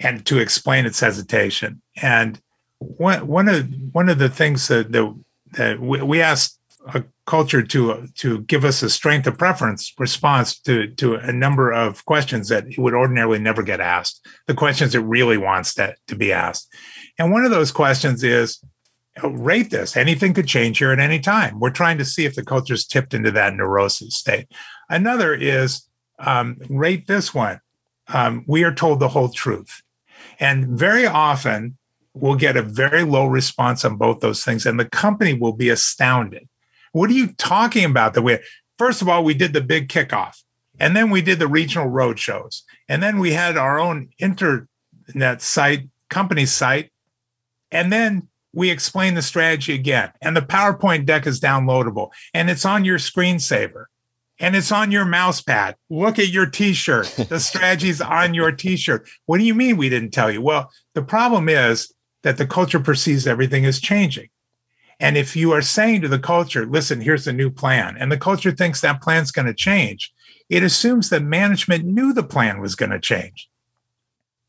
and 0.04 0.26
to 0.26 0.38
explain 0.38 0.86
its 0.86 1.00
hesitation. 1.00 1.82
And 2.02 2.40
one 2.78 3.26
one 3.26 3.48
of 3.48 3.70
one 3.94 4.10
of 4.10 4.20
the 4.20 4.30
things 4.30 4.68
that 4.68 4.92
that, 4.92 5.24
that 5.54 5.80
we, 5.80 6.02
we 6.02 6.22
asked 6.22 6.60
a 6.94 7.04
culture 7.26 7.64
to 7.64 8.08
to 8.16 8.42
give 8.42 8.66
us 8.66 8.84
a 8.84 8.90
strength 8.90 9.26
of 9.26 9.38
preference 9.38 9.94
response 9.98 10.60
to 10.60 10.88
to 10.96 11.16
a 11.16 11.32
number 11.32 11.72
of 11.72 12.04
questions 12.06 12.50
that 12.50 12.68
it 12.68 12.78
would 12.78 12.94
ordinarily 12.94 13.40
never 13.40 13.64
get 13.64 13.80
asked. 13.80 14.28
The 14.48 14.54
questions 14.54 14.94
it 14.94 15.00
really 15.00 15.38
wants 15.38 15.74
that 15.76 15.98
to 16.08 16.16
be 16.16 16.34
asked. 16.34 16.68
And 17.18 17.32
one 17.32 17.46
of 17.46 17.52
those 17.52 17.72
questions 17.72 18.24
is 18.24 18.60
oh, 19.22 19.30
rate 19.30 19.70
this. 19.70 19.96
Anything 19.96 20.34
could 20.34 20.48
change 20.48 20.80
here 20.80 20.92
at 20.92 21.00
any 21.00 21.20
time. 21.20 21.60
We're 21.60 21.70
trying 21.70 21.98
to 22.00 22.06
see 22.06 22.26
if 22.26 22.36
the 22.36 22.44
culture's 22.44 22.86
tipped 22.86 23.14
into 23.14 23.32
that 23.32 23.56
neurosis 23.56 24.16
state. 24.16 24.48
Another 24.90 25.34
is 25.34 25.88
um, 26.20 26.58
rate 26.70 27.08
this 27.08 27.34
one. 27.34 27.62
Um, 28.08 28.44
we 28.48 28.64
are 28.66 28.74
told 28.74 29.00
the 29.00 29.08
whole 29.08 29.30
truth. 29.30 29.83
And 30.44 30.68
very 30.68 31.08
often 31.08 31.78
we'll 32.14 32.36
get 32.36 32.58
a 32.58 32.62
very 32.62 33.04
low 33.04 33.26
response 33.28 33.86
on 33.86 33.96
both 33.96 34.20
those 34.20 34.44
things, 34.44 34.66
and 34.66 34.78
the 34.78 34.90
company 34.90 35.34
will 35.34 35.54
be 35.54 35.70
astounded. 35.70 36.50
What 36.92 37.10
are 37.10 37.14
you 37.14 37.28
talking 37.38 37.86
about? 37.86 38.14
That 38.14 38.24
we 38.24 38.38
first 38.78 39.02
of 39.02 39.08
all, 39.08 39.24
we 39.24 39.34
did 39.34 39.54
the 39.54 39.62
big 39.62 39.88
kickoff, 39.88 40.44
and 40.82 40.98
then 40.98 41.10
we 41.10 41.22
did 41.22 41.40
the 41.40 41.48
regional 41.48 41.88
road 41.88 42.20
shows, 42.20 42.64
and 42.90 43.02
then 43.02 43.20
we 43.20 43.32
had 43.32 43.56
our 43.56 43.80
own 43.80 44.10
internet 44.20 45.42
site, 45.42 45.88
company 46.10 46.46
site, 46.46 46.92
and 47.72 47.90
then 47.92 48.28
we 48.54 48.70
explain 48.70 49.14
the 49.14 49.22
strategy 49.22 49.74
again. 49.74 50.12
And 50.22 50.36
the 50.36 50.42
PowerPoint 50.42 51.06
deck 51.06 51.26
is 51.26 51.40
downloadable 51.40 52.10
and 52.34 52.50
it's 52.50 52.66
on 52.66 52.86
your 52.86 53.00
screensaver. 53.00 53.86
And 54.44 54.58
it's 54.58 54.74
on 54.74 54.92
your 54.92 55.06
mouse 55.06 55.42
pad. 55.42 55.78
Look 55.90 56.20
at 56.20 56.28
your 56.28 56.46
t-shirt. 56.46 57.08
The 57.30 57.40
strategy's 57.40 58.02
on 58.02 58.34
your 58.34 58.52
t-shirt. 58.52 59.08
What 59.26 59.38
do 59.38 59.46
you 59.46 59.56
mean 59.56 59.78
we 59.78 59.88
didn't 59.88 60.12
tell 60.12 60.30
you? 60.30 60.42
Well, 60.42 60.70
the 60.96 61.02
problem 61.02 61.48
is 61.48 61.94
that 62.24 62.36
the 62.36 62.46
culture 62.46 62.82
perceives 62.82 63.26
everything 63.26 63.64
is 63.64 63.80
changing. 63.80 64.28
And 65.00 65.16
if 65.16 65.38
you 65.38 65.54
are 65.54 65.62
saying 65.62 66.02
to 66.02 66.10
the 66.10 66.20
culture, 66.20 66.66
listen, 66.66 67.00
here's 67.00 67.26
a 67.26 67.32
new 67.32 67.50
plan, 67.50 67.96
and 67.98 68.12
the 68.12 68.18
culture 68.18 68.52
thinks 68.52 68.82
that 68.82 69.02
plan's 69.02 69.32
going 69.32 69.46
to 69.46 69.54
change, 69.54 70.14
it 70.50 70.62
assumes 70.62 71.10
that 71.10 71.24
management 71.24 71.86
knew 71.86 72.12
the 72.12 72.22
plan 72.22 72.60
was 72.60 72.76
going 72.76 72.92
to 72.92 73.00
change. 73.00 73.50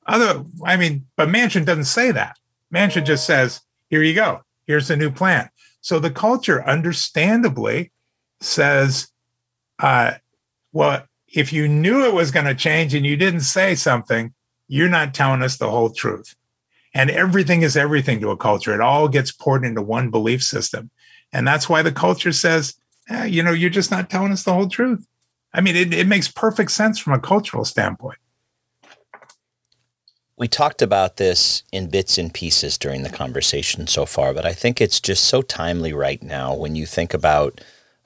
Other, 0.07 0.45
I 0.65 0.77
mean, 0.77 1.07
but 1.17 1.31
management 1.31 1.69
doesn't 1.69 1.85
say 1.85 2.11
that. 2.11 2.37
Management 2.69 3.07
just 3.07 3.27
says, 3.27 3.61
here 3.91 4.03
you 4.03 4.15
go, 4.15 4.43
here's 4.67 4.89
the 4.89 4.97
new 4.97 5.13
plan. 5.13 5.51
So 5.81 6.01
the 6.01 6.11
culture, 6.11 6.67
understandably, 6.67 7.93
says, 8.41 9.13
uh, 9.79 10.13
well, 10.73 11.07
if 11.33 11.53
you 11.53 11.69
knew 11.69 12.05
it 12.05 12.15
was 12.15 12.31
going 12.31 12.47
to 12.47 12.55
change 12.55 12.95
and 12.95 13.05
you 13.05 13.17
didn't 13.17 13.41
say 13.41 13.75
something, 13.75 14.33
you're 14.69 14.89
not 14.89 15.15
telling 15.15 15.43
us 15.43 15.57
the 15.57 15.71
whole 15.71 15.91
truth. 15.91 16.35
And 16.95 17.11
everything 17.11 17.63
is 17.63 17.77
everything 17.77 18.21
to 18.21 18.31
a 18.31 18.37
culture. 18.37 18.73
It 18.73 18.81
all 18.81 19.09
gets 19.09 19.33
poured 19.33 19.65
into 19.65 19.83
one 19.83 20.11
belief 20.11 20.43
system. 20.43 20.91
And 21.33 21.47
that's 21.47 21.69
why 21.69 21.83
the 21.83 21.93
culture 21.93 22.33
says, 22.33 22.75
eh, 23.09 23.25
you 23.25 23.43
know, 23.43 23.51
you're 23.51 23.71
just 23.71 23.91
not 23.91 24.09
telling 24.09 24.31
us 24.31 24.45
the 24.45 24.53
whole 24.53 24.69
truth. 24.69 25.07
I 25.53 25.61
mean, 25.61 25.77
it, 25.77 25.93
it 25.93 26.07
makes 26.07 26.29
perfect 26.29 26.71
sense 26.71 26.99
from 26.99 27.13
a 27.13 27.19
cultural 27.19 27.65
standpoint. 27.65 28.19
We 30.37 30.49
talked 30.49 30.83
about 30.83 31.17
this 31.17 31.63
in 31.71 31.91
bits 31.91 32.19
and 32.19 32.35
pieces 32.35 32.77
during 32.77 33.03
the 33.03 33.11
conversation 33.11 33.87
so 33.87 34.05
far, 34.05 34.35
but 34.35 34.45
I 34.45 34.53
think 34.53 34.81
it's 34.81 35.01
just 35.01 35.25
so 35.25 35.43
timely 35.43 35.93
right 35.93 36.21
now 36.23 36.55
when 36.55 36.75
you 36.75 36.87
think 36.87 37.15
about 37.15 37.61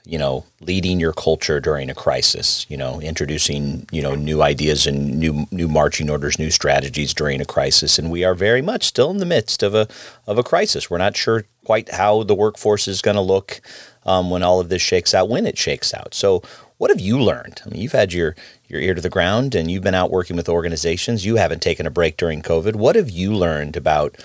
you 0.08 0.16
know, 0.16 0.42
leading 0.62 0.98
your 0.98 1.12
culture 1.12 1.60
during 1.60 1.90
a 1.90 1.94
crisis, 1.94 2.64
you 2.70 2.78
know, 2.78 2.98
introducing, 2.98 3.86
you 3.92 4.00
know, 4.00 4.14
new 4.14 4.40
ideas 4.40 4.86
and 4.86 5.20
new 5.20 5.46
new 5.50 5.68
marching 5.68 6.08
orders, 6.08 6.38
new 6.38 6.50
strategies 6.50 7.12
during 7.12 7.42
a 7.42 7.44
crisis. 7.44 7.98
And 7.98 8.10
we 8.10 8.24
are 8.24 8.34
very 8.34 8.62
much 8.62 8.84
still 8.84 9.10
in 9.10 9.18
the 9.18 9.26
midst 9.26 9.62
of 9.62 9.74
a 9.74 9.86
of 10.26 10.38
a 10.38 10.42
crisis. 10.42 10.88
We're 10.88 10.96
not 10.96 11.14
sure 11.14 11.44
quite 11.66 11.90
how 11.90 12.22
the 12.22 12.34
workforce 12.34 12.88
is 12.88 13.02
going 13.02 13.16
to 13.16 13.20
look 13.20 13.60
um, 14.06 14.30
when 14.30 14.42
all 14.42 14.60
of 14.60 14.70
this 14.70 14.80
shakes 14.80 15.12
out, 15.12 15.28
when 15.28 15.46
it 15.46 15.58
shakes 15.58 15.92
out. 15.92 16.14
So 16.14 16.42
what 16.78 16.90
have 16.90 17.00
you 17.00 17.20
learned? 17.20 17.60
I 17.66 17.68
mean, 17.68 17.82
you've 17.82 17.92
had 17.92 18.14
your 18.14 18.34
your 18.66 18.80
ear 18.80 18.94
to 18.94 19.02
the 19.02 19.10
ground 19.10 19.54
and 19.54 19.70
you've 19.70 19.82
been 19.82 19.94
out 19.94 20.10
working 20.10 20.36
with 20.36 20.48
organizations. 20.48 21.26
You 21.26 21.36
haven't 21.36 21.60
taken 21.60 21.86
a 21.86 21.90
break 21.90 22.16
during 22.16 22.40
COVID. 22.40 22.76
What 22.76 22.96
have 22.96 23.10
you 23.10 23.34
learned 23.34 23.76
about 23.76 24.16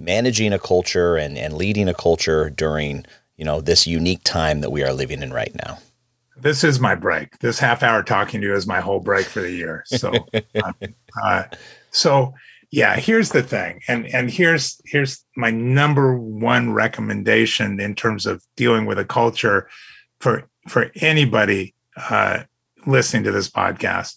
managing 0.00 0.52
a 0.52 0.58
culture 0.58 1.16
and, 1.16 1.38
and 1.38 1.54
leading 1.54 1.88
a 1.88 1.94
culture 1.94 2.50
during 2.50 3.06
you 3.38 3.44
know 3.44 3.60
this 3.60 3.86
unique 3.86 4.22
time 4.24 4.60
that 4.60 4.70
we 4.70 4.82
are 4.82 4.92
living 4.92 5.22
in 5.22 5.32
right 5.32 5.54
now. 5.64 5.78
This 6.36 6.62
is 6.62 6.78
my 6.78 6.94
break. 6.94 7.38
This 7.38 7.58
half 7.58 7.82
hour 7.82 8.02
talking 8.02 8.40
to 8.40 8.46
you 8.46 8.54
is 8.54 8.66
my 8.66 8.80
whole 8.80 9.00
break 9.00 9.26
for 9.26 9.40
the 9.40 9.50
year. 9.50 9.84
So 9.86 10.12
uh, 10.62 10.72
uh, 11.24 11.44
so 11.90 12.34
yeah 12.70 12.96
here's 12.96 13.30
the 13.30 13.42
thing. 13.42 13.80
And 13.88 14.06
and 14.08 14.30
here's 14.30 14.80
here's 14.84 15.24
my 15.36 15.50
number 15.50 16.18
one 16.18 16.72
recommendation 16.72 17.80
in 17.80 17.94
terms 17.94 18.26
of 18.26 18.42
dealing 18.56 18.84
with 18.84 18.98
a 18.98 19.04
culture 19.04 19.68
for 20.20 20.48
for 20.68 20.90
anybody 20.96 21.74
uh, 21.96 22.42
listening 22.84 23.24
to 23.24 23.32
this 23.32 23.50
podcast. 23.50 24.16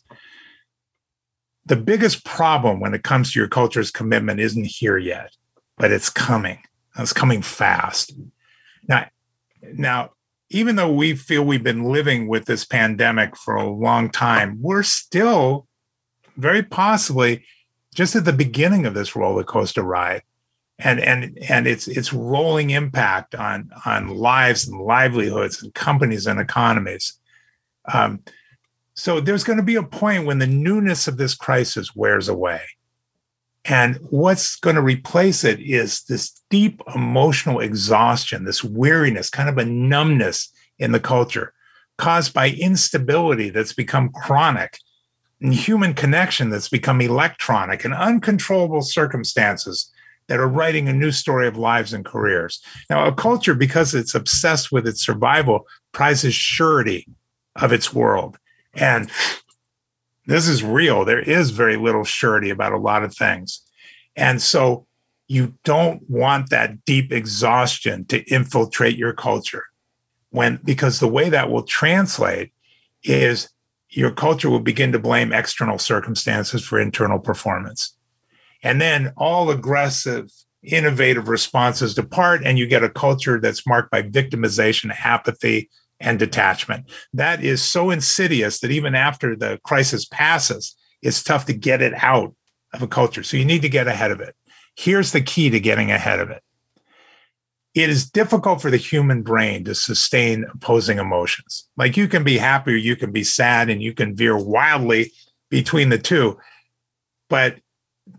The 1.65 1.77
biggest 1.77 2.25
problem 2.25 2.79
when 2.81 2.93
it 2.93 3.03
comes 3.03 3.31
to 3.31 3.39
your 3.39 3.47
culture's 3.47 3.91
commitment 3.91 4.41
isn't 4.41 4.65
here 4.65 4.97
yet 4.97 5.31
but 5.81 5.91
it's 5.91 6.11
coming. 6.11 6.59
It's 6.97 7.11
coming 7.11 7.41
fast 7.41 8.13
now, 8.91 9.09
now, 9.73 10.11
even 10.49 10.75
though 10.75 10.91
we 10.91 11.15
feel 11.15 11.43
we've 11.43 11.63
been 11.63 11.85
living 11.85 12.27
with 12.27 12.45
this 12.45 12.65
pandemic 12.65 13.37
for 13.37 13.55
a 13.55 13.69
long 13.69 14.09
time, 14.09 14.57
we're 14.61 14.83
still 14.83 15.67
very 16.35 16.61
possibly 16.61 17.43
just 17.95 18.15
at 18.15 18.25
the 18.25 18.33
beginning 18.33 18.85
of 18.85 18.93
this 18.93 19.15
roller 19.15 19.43
coaster 19.43 19.83
ride. 19.83 20.23
And, 20.83 20.99
and 20.99 21.37
and 21.47 21.67
its 21.67 21.87
its 21.87 22.11
rolling 22.11 22.71
impact 22.71 23.35
on 23.35 23.69
on 23.85 24.07
lives 24.07 24.67
and 24.67 24.81
livelihoods 24.81 25.61
and 25.61 25.71
companies 25.75 26.25
and 26.25 26.39
economies. 26.39 27.19
Um, 27.93 28.23
so 28.95 29.19
there's 29.19 29.43
going 29.43 29.57
to 29.57 29.63
be 29.63 29.75
a 29.75 29.83
point 29.83 30.25
when 30.25 30.39
the 30.39 30.47
newness 30.47 31.07
of 31.07 31.17
this 31.17 31.35
crisis 31.35 31.95
wears 31.95 32.27
away, 32.27 32.61
and 33.65 33.97
what's 34.09 34.55
going 34.55 34.75
to 34.75 34.81
replace 34.81 35.43
it 35.43 35.59
is 35.59 36.03
this 36.03 36.41
deep 36.49 36.81
emotional 36.95 37.59
exhaustion, 37.59 38.45
this 38.45 38.63
weariness, 38.63 39.29
kind 39.29 39.49
of 39.49 39.57
a 39.57 39.65
numbness 39.65 40.51
in 40.79 40.91
the 40.91 40.99
culture 40.99 41.53
caused 41.97 42.33
by 42.33 42.49
instability 42.49 43.51
that's 43.51 43.73
become 43.73 44.09
chronic 44.09 44.79
and 45.39 45.53
human 45.53 45.93
connection 45.93 46.49
that's 46.49 46.69
become 46.69 46.99
electronic 47.01 47.85
and 47.85 47.93
uncontrollable 47.93 48.81
circumstances 48.81 49.91
that 50.27 50.39
are 50.39 50.47
writing 50.47 50.87
a 50.87 50.93
new 50.93 51.11
story 51.11 51.47
of 51.47 51.57
lives 51.57 51.93
and 51.93 52.05
careers. 52.05 52.61
Now, 52.89 53.05
a 53.05 53.13
culture, 53.13 53.53
because 53.53 53.93
it's 53.93 54.15
obsessed 54.15 54.71
with 54.71 54.87
its 54.87 55.05
survival, 55.05 55.67
prizes 55.91 56.33
surety 56.33 57.07
of 57.55 57.71
its 57.71 57.93
world. 57.93 58.37
And 58.73 59.11
this 60.25 60.47
is 60.47 60.63
real. 60.63 61.05
There 61.05 61.19
is 61.19 61.51
very 61.51 61.77
little 61.77 62.03
surety 62.03 62.49
about 62.49 62.73
a 62.73 62.77
lot 62.77 63.03
of 63.03 63.15
things. 63.15 63.61
And 64.15 64.41
so 64.41 64.85
you 65.27 65.55
don't 65.63 66.07
want 66.09 66.49
that 66.49 66.83
deep 66.85 67.11
exhaustion 67.11 68.05
to 68.05 68.21
infiltrate 68.23 68.97
your 68.97 69.13
culture 69.13 69.63
when 70.31 70.59
because 70.63 70.99
the 70.99 71.07
way 71.07 71.29
that 71.29 71.49
will 71.49 71.63
translate 71.63 72.51
is 73.03 73.49
your 73.89 74.11
culture 74.11 74.49
will 74.49 74.59
begin 74.59 74.91
to 74.91 74.99
blame 74.99 75.33
external 75.33 75.77
circumstances 75.77 76.63
for 76.63 76.79
internal 76.79 77.19
performance. 77.19 77.95
And 78.63 78.79
then 78.79 79.13
all 79.17 79.49
aggressive, 79.49 80.29
innovative 80.63 81.27
responses 81.27 81.93
depart, 81.93 82.41
and 82.45 82.57
you 82.57 82.67
get 82.67 82.83
a 82.83 82.89
culture 82.89 83.39
that's 83.39 83.67
marked 83.67 83.91
by 83.91 84.03
victimization, 84.03 84.95
apathy, 85.03 85.69
and 86.01 86.19
detachment. 86.19 86.89
That 87.13 87.43
is 87.43 87.61
so 87.61 87.89
insidious 87.89 88.59
that 88.59 88.71
even 88.71 88.95
after 88.95 89.35
the 89.35 89.59
crisis 89.63 90.05
passes, 90.05 90.75
it's 91.01 91.23
tough 91.23 91.45
to 91.45 91.53
get 91.53 91.81
it 91.81 91.93
out 92.03 92.35
of 92.73 92.81
a 92.81 92.87
culture. 92.87 93.23
So 93.23 93.37
you 93.37 93.45
need 93.45 93.61
to 93.61 93.69
get 93.69 93.87
ahead 93.87 94.11
of 94.11 94.19
it. 94.19 94.35
Here's 94.75 95.11
the 95.11 95.21
key 95.21 95.49
to 95.49 95.59
getting 95.59 95.91
ahead 95.91 96.19
of 96.19 96.29
it 96.29 96.43
it 97.73 97.89
is 97.89 98.09
difficult 98.09 98.61
for 98.61 98.69
the 98.69 98.77
human 98.77 99.21
brain 99.21 99.63
to 99.63 99.73
sustain 99.73 100.45
opposing 100.53 100.97
emotions. 100.97 101.69
Like 101.77 101.95
you 101.95 102.07
can 102.07 102.23
be 102.23 102.37
happy 102.37 102.73
or 102.73 102.77
you 102.77 102.95
can 102.95 103.11
be 103.11 103.23
sad 103.23 103.69
and 103.69 103.81
you 103.81 103.93
can 103.93 104.15
veer 104.15 104.37
wildly 104.37 105.11
between 105.49 105.89
the 105.89 105.97
two. 105.97 106.37
But 107.29 107.57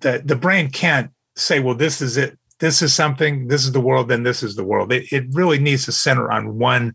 the, 0.01 0.23
the 0.25 0.37
brain 0.37 0.71
can't 0.71 1.11
say, 1.37 1.61
well, 1.61 1.75
this 1.75 2.01
is 2.01 2.17
it. 2.17 2.39
This 2.61 2.81
is 2.81 2.95
something, 2.95 3.49
this 3.49 3.65
is 3.65 3.73
the 3.73 3.81
world, 3.81 4.09
then 4.09 4.23
this 4.23 4.43
is 4.43 4.55
the 4.55 4.65
world. 4.65 4.93
It, 4.93 5.13
it 5.13 5.27
really 5.33 5.59
needs 5.59 5.85
to 5.87 5.93
center 5.93 6.31
on 6.31 6.59
one 6.59 6.95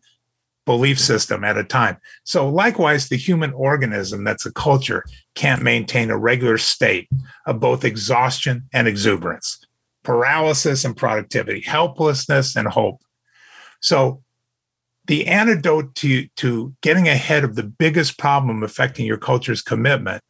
belief 0.68 1.00
system 1.00 1.44
at 1.44 1.58
a 1.58 1.64
time. 1.64 1.98
So, 2.26 2.48
likewise, 2.48 3.10
the 3.10 3.18
human 3.18 3.52
organism 3.54 4.24
that's 4.24 4.46
a 4.46 4.52
culture 4.52 5.04
can't 5.34 5.64
maintain 5.64 6.12
a 6.12 6.18
regular 6.18 6.60
state 6.60 7.10
of 7.48 7.60
both 7.60 7.84
exhaustion 7.84 8.70
and 8.74 8.88
exuberance, 8.88 9.66
paralysis 10.04 10.86
and 10.86 10.96
productivity, 10.96 11.62
helplessness 11.62 12.56
and 12.56 12.68
hope. 12.68 13.02
So, 13.82 14.22
the 15.08 15.26
antidote 15.28 15.96
to, 15.96 16.28
to 16.36 16.76
getting 16.82 17.08
ahead 17.08 17.46
of 17.46 17.56
the 17.56 17.64
biggest 17.64 18.20
problem 18.20 18.62
affecting 18.62 19.06
your 19.06 19.18
culture's 19.18 19.62
commitment 19.62 20.22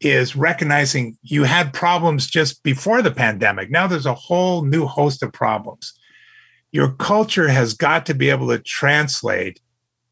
is 0.00 0.36
recognizing 0.36 1.18
you 1.22 1.42
had 1.42 1.74
problems 1.74 2.28
just 2.28 2.62
before 2.62 3.02
the 3.02 3.10
pandemic. 3.10 3.68
Now 3.68 3.88
there's 3.88 4.06
a 4.06 4.14
whole 4.14 4.64
new 4.64 4.86
host 4.86 5.24
of 5.24 5.32
problems 5.32 5.92
your 6.72 6.92
culture 6.92 7.48
has 7.48 7.74
got 7.74 8.06
to 8.06 8.14
be 8.14 8.30
able 8.30 8.48
to 8.48 8.58
translate 8.58 9.60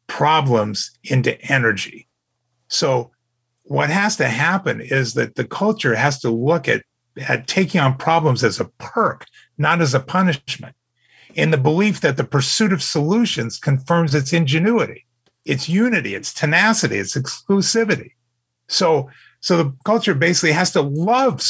problems 0.07 0.91
into 1.03 1.39
energy. 1.43 2.07
So, 2.67 3.11
what 3.63 3.89
has 3.89 4.15
to 4.17 4.27
happen 4.27 4.81
is 4.81 5.13
that 5.13 5.35
the 5.35 5.45
culture 5.45 5.95
has 5.95 6.19
to 6.21 6.29
look 6.31 6.67
at, 6.67 6.83
at 7.27 7.47
taking 7.47 7.79
on 7.79 7.97
problems 7.97 8.43
as 8.43 8.59
a 8.59 8.65
perk, 8.79 9.27
not 9.59 9.79
as 9.79 9.93
a 9.93 9.99
punishment, 9.99 10.75
in 11.35 11.51
the 11.51 11.57
belief 11.57 12.01
that 12.01 12.17
the 12.17 12.23
pursuit 12.23 12.73
of 12.73 12.81
solutions 12.81 13.59
confirms 13.59 14.15
its 14.15 14.33
ingenuity, 14.33 15.05
its 15.45 15.69
unity, 15.69 16.15
its 16.15 16.33
tenacity, 16.33 16.97
its 16.97 17.15
exclusivity. 17.15 18.13
So, 18.67 19.09
so 19.39 19.55
the 19.55 19.73
culture 19.85 20.15
basically 20.15 20.53
has 20.53 20.71
to 20.71 20.81
love 20.81 21.43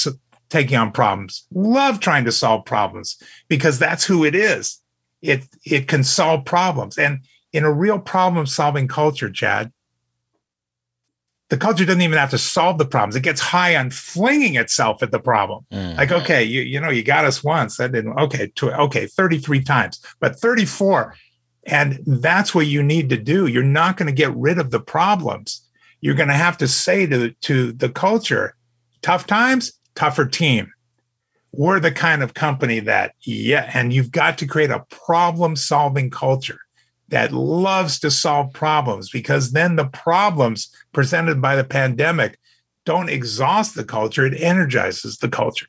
taking 0.49 0.77
on 0.77 0.91
problems, 0.91 1.47
love 1.53 2.01
trying 2.01 2.25
to 2.25 2.31
solve 2.33 2.65
problems, 2.65 3.17
because 3.47 3.79
that's 3.79 4.03
who 4.03 4.25
it 4.25 4.35
is 4.35 4.81
it 5.21 5.47
it 5.65 5.87
can 5.87 6.03
solve 6.03 6.45
problems 6.45 6.97
and 6.97 7.19
in 7.51 7.63
a 7.63 7.71
real 7.71 7.99
problem 7.99 8.45
solving 8.45 8.87
culture 8.87 9.29
chad 9.29 9.71
the 11.49 11.57
culture 11.57 11.83
doesn't 11.83 12.03
even 12.03 12.17
have 12.17 12.29
to 12.29 12.37
solve 12.37 12.77
the 12.77 12.85
problems 12.85 13.15
it 13.15 13.23
gets 13.23 13.41
high 13.41 13.75
on 13.75 13.89
flinging 13.89 14.55
itself 14.55 15.01
at 15.01 15.11
the 15.11 15.19
problem 15.19 15.65
mm. 15.71 15.97
like 15.97 16.11
okay 16.11 16.43
you 16.43 16.61
you 16.61 16.79
know 16.79 16.89
you 16.89 17.03
got 17.03 17.25
us 17.25 17.43
once 17.43 17.77
that 17.77 17.91
didn't 17.91 18.17
okay 18.19 18.51
to, 18.55 18.73
okay 18.79 19.07
33 19.07 19.63
times 19.63 19.99
but 20.19 20.39
34 20.39 21.15
And 21.65 21.99
that's 22.05 22.55
what 22.55 22.67
you 22.67 22.81
need 22.81 23.09
to 23.09 23.17
do. 23.17 23.47
You're 23.47 23.63
not 23.63 23.97
going 23.97 24.07
to 24.07 24.13
get 24.13 24.35
rid 24.35 24.59
of 24.59 24.71
the 24.71 24.79
problems. 24.79 25.61
You're 26.01 26.15
going 26.15 26.29
to 26.29 26.35
have 26.35 26.57
to 26.59 26.67
say 26.67 27.05
to, 27.05 27.31
to 27.31 27.71
the 27.73 27.89
culture, 27.89 28.55
tough 29.01 29.27
times, 29.27 29.73
tougher 29.95 30.25
team. 30.25 30.71
We're 31.51 31.79
the 31.79 31.91
kind 31.91 32.21
of 32.21 32.33
company 32.33 32.79
that, 32.81 33.15
yeah, 33.21 33.69
and 33.73 33.91
you've 33.91 34.11
got 34.11 34.37
to 34.37 34.47
create 34.47 34.69
a 34.69 34.85
problem 34.89 35.55
solving 35.55 36.09
culture 36.09 36.59
that 37.09 37.31
loves 37.31 37.99
to 37.99 38.11
solve 38.11 38.53
problems 38.53 39.09
because 39.09 39.51
then 39.51 39.75
the 39.75 39.85
problems 39.85 40.69
presented 40.93 41.41
by 41.41 41.55
the 41.55 41.63
pandemic 41.63 42.37
don't 42.85 43.09
exhaust 43.09 43.75
the 43.75 43.83
culture, 43.83 44.25
it 44.25 44.39
energizes 44.39 45.17
the 45.17 45.29
culture. 45.29 45.67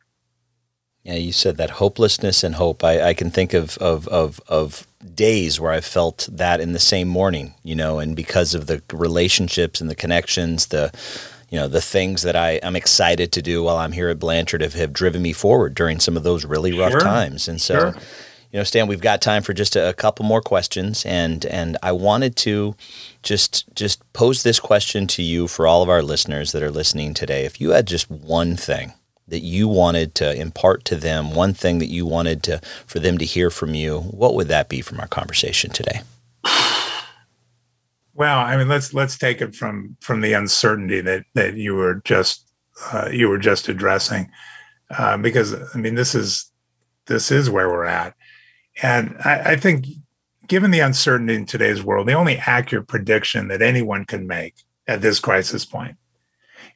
Yeah, 1.02 1.14
you 1.14 1.32
said 1.32 1.56
that 1.56 1.70
hopelessness 1.70 2.44
and 2.44 2.54
hope. 2.54 2.84
I, 2.84 3.08
I 3.08 3.14
can 3.14 3.30
think 3.30 3.54
of, 3.54 3.78
of 3.78 4.06
of 4.08 4.40
of 4.48 4.86
days 5.14 5.58
where 5.58 5.72
I 5.72 5.80
felt 5.80 6.28
that 6.30 6.60
in 6.60 6.72
the 6.72 6.78
same 6.78 7.08
morning, 7.08 7.54
you 7.62 7.74
know, 7.74 7.98
and 7.98 8.14
because 8.14 8.54
of 8.54 8.66
the 8.66 8.82
relationships 8.92 9.80
and 9.80 9.88
the 9.88 9.94
connections, 9.94 10.66
the 10.66 10.92
you 11.50 11.58
know, 11.58 11.68
the 11.68 11.80
things 11.80 12.22
that 12.22 12.36
I 12.36 12.52
am 12.62 12.76
excited 12.76 13.32
to 13.32 13.42
do 13.42 13.62
while 13.62 13.76
I'm 13.76 13.92
here 13.92 14.08
at 14.08 14.20
Blanchard 14.20 14.62
have, 14.62 14.74
have 14.74 14.92
driven 14.92 15.20
me 15.20 15.32
forward 15.32 15.74
during 15.74 15.98
some 15.98 16.16
of 16.16 16.22
those 16.22 16.44
really 16.44 16.78
rough 16.78 16.92
sure. 16.92 17.00
times. 17.00 17.48
And 17.48 17.60
so, 17.60 17.74
sure. 17.74 17.94
you 18.52 18.58
know, 18.58 18.64
Stan, 18.64 18.86
we've 18.86 19.00
got 19.00 19.20
time 19.20 19.42
for 19.42 19.52
just 19.52 19.74
a, 19.74 19.88
a 19.88 19.92
couple 19.92 20.24
more 20.24 20.40
questions, 20.40 21.04
and 21.04 21.44
and 21.46 21.76
I 21.82 21.92
wanted 21.92 22.36
to 22.36 22.76
just 23.24 23.64
just 23.74 24.00
pose 24.12 24.44
this 24.44 24.60
question 24.60 25.08
to 25.08 25.22
you 25.22 25.48
for 25.48 25.66
all 25.66 25.82
of 25.82 25.88
our 25.88 26.02
listeners 26.02 26.52
that 26.52 26.62
are 26.62 26.70
listening 26.70 27.14
today. 27.14 27.44
If 27.44 27.60
you 27.60 27.70
had 27.70 27.86
just 27.86 28.08
one 28.08 28.56
thing 28.56 28.92
that 29.26 29.40
you 29.40 29.66
wanted 29.66 30.14
to 30.16 30.34
impart 30.34 30.84
to 30.84 30.96
them, 30.96 31.34
one 31.34 31.54
thing 31.54 31.78
that 31.78 31.86
you 31.86 32.06
wanted 32.06 32.44
to 32.44 32.60
for 32.86 33.00
them 33.00 33.18
to 33.18 33.24
hear 33.24 33.50
from 33.50 33.74
you, 33.74 34.00
what 34.00 34.34
would 34.34 34.48
that 34.48 34.68
be 34.68 34.82
from 34.82 35.00
our 35.00 35.08
conversation 35.08 35.70
today? 35.70 36.02
Well, 38.14 38.38
I 38.38 38.56
mean, 38.56 38.68
let's 38.68 38.92
let's 38.92 39.16
take 39.16 39.40
it 39.40 39.54
from 39.54 39.96
from 40.00 40.20
the 40.20 40.32
uncertainty 40.32 41.00
that 41.00 41.24
that 41.34 41.56
you 41.56 41.74
were 41.74 42.02
just 42.04 42.50
uh, 42.92 43.08
you 43.12 43.28
were 43.28 43.38
just 43.38 43.68
addressing, 43.68 44.30
uh, 44.90 45.16
because 45.16 45.54
I 45.74 45.78
mean, 45.78 45.94
this 45.94 46.14
is 46.14 46.50
this 47.06 47.30
is 47.30 47.50
where 47.50 47.68
we're 47.68 47.84
at, 47.84 48.14
and 48.82 49.16
I, 49.24 49.52
I 49.52 49.56
think, 49.56 49.86
given 50.48 50.70
the 50.70 50.80
uncertainty 50.80 51.34
in 51.34 51.46
today's 51.46 51.82
world, 51.82 52.08
the 52.08 52.14
only 52.14 52.36
accurate 52.38 52.88
prediction 52.88 53.48
that 53.48 53.62
anyone 53.62 54.04
can 54.04 54.26
make 54.26 54.54
at 54.86 55.02
this 55.02 55.20
crisis 55.20 55.64
point 55.64 55.96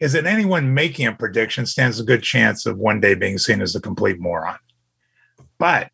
is 0.00 0.12
that 0.12 0.26
anyone 0.26 0.74
making 0.74 1.06
a 1.06 1.12
prediction 1.12 1.66
stands 1.66 2.00
a 2.00 2.04
good 2.04 2.22
chance 2.22 2.66
of 2.66 2.78
one 2.78 3.00
day 3.00 3.14
being 3.14 3.38
seen 3.38 3.60
as 3.60 3.74
a 3.74 3.80
complete 3.80 4.20
moron. 4.20 4.58
But 5.58 5.90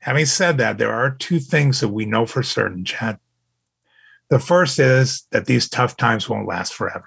having 0.00 0.26
said 0.26 0.58
that, 0.58 0.78
there 0.78 0.92
are 0.92 1.10
two 1.10 1.38
things 1.38 1.80
that 1.80 1.88
we 1.88 2.04
know 2.04 2.26
for 2.26 2.42
certain, 2.42 2.84
Chad. 2.84 3.18
The 4.32 4.38
first 4.38 4.78
is 4.78 5.26
that 5.32 5.44
these 5.44 5.68
tough 5.68 5.94
times 5.98 6.26
won't 6.26 6.48
last 6.48 6.72
forever. 6.72 7.04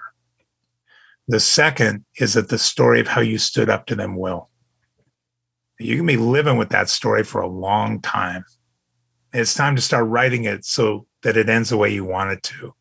The 1.26 1.40
second 1.40 2.04
is 2.20 2.34
that 2.34 2.50
the 2.50 2.56
story 2.56 3.00
of 3.00 3.08
how 3.08 3.20
you 3.20 3.36
stood 3.36 3.68
up 3.68 3.86
to 3.86 3.96
them 3.96 4.14
will. 4.14 4.48
You 5.80 5.96
can 5.96 6.06
be 6.06 6.16
living 6.16 6.56
with 6.56 6.68
that 6.68 6.88
story 6.88 7.24
for 7.24 7.40
a 7.40 7.48
long 7.48 8.00
time. 8.00 8.44
It's 9.32 9.54
time 9.54 9.74
to 9.74 9.82
start 9.82 10.06
writing 10.06 10.44
it 10.44 10.64
so 10.64 11.08
that 11.24 11.36
it 11.36 11.48
ends 11.48 11.70
the 11.70 11.76
way 11.76 11.92
you 11.92 12.04
want 12.04 12.30
it 12.30 12.44
to. 12.44 12.76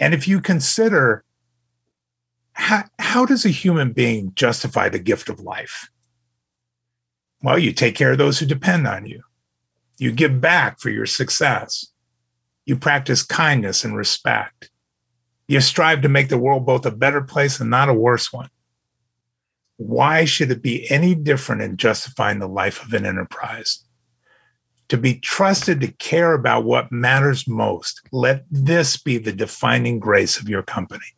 And 0.00 0.14
if 0.14 0.26
you 0.26 0.40
consider 0.40 1.24
how, 2.54 2.86
how 2.98 3.24
does 3.24 3.44
a 3.44 3.50
human 3.50 3.92
being 3.92 4.32
justify 4.34 4.88
the 4.88 4.98
gift 4.98 5.28
of 5.28 5.38
life? 5.38 5.88
Well, 7.40 7.56
you 7.56 7.72
take 7.72 7.94
care 7.94 8.10
of 8.10 8.18
those 8.18 8.40
who 8.40 8.46
depend 8.46 8.88
on 8.88 9.06
you. 9.06 9.22
You 9.96 10.10
give 10.10 10.40
back 10.40 10.80
for 10.80 10.90
your 10.90 11.06
success. 11.06 11.86
You 12.70 12.76
practice 12.76 13.24
kindness 13.24 13.82
and 13.82 13.96
respect. 13.96 14.70
You 15.48 15.60
strive 15.60 16.02
to 16.02 16.08
make 16.08 16.28
the 16.28 16.38
world 16.38 16.64
both 16.64 16.86
a 16.86 16.92
better 16.92 17.20
place 17.20 17.58
and 17.58 17.68
not 17.68 17.88
a 17.88 17.92
worse 17.92 18.32
one. 18.32 18.48
Why 19.76 20.24
should 20.24 20.52
it 20.52 20.62
be 20.62 20.88
any 20.88 21.16
different 21.16 21.62
in 21.62 21.76
justifying 21.76 22.38
the 22.38 22.46
life 22.46 22.80
of 22.84 22.92
an 22.92 23.04
enterprise? 23.04 23.84
To 24.86 24.96
be 24.96 25.18
trusted 25.18 25.80
to 25.80 25.88
care 25.88 26.32
about 26.32 26.64
what 26.64 26.92
matters 26.92 27.48
most, 27.48 28.02
let 28.12 28.44
this 28.52 28.96
be 28.96 29.18
the 29.18 29.32
defining 29.32 29.98
grace 29.98 30.38
of 30.38 30.48
your 30.48 30.62
company. 30.62 31.16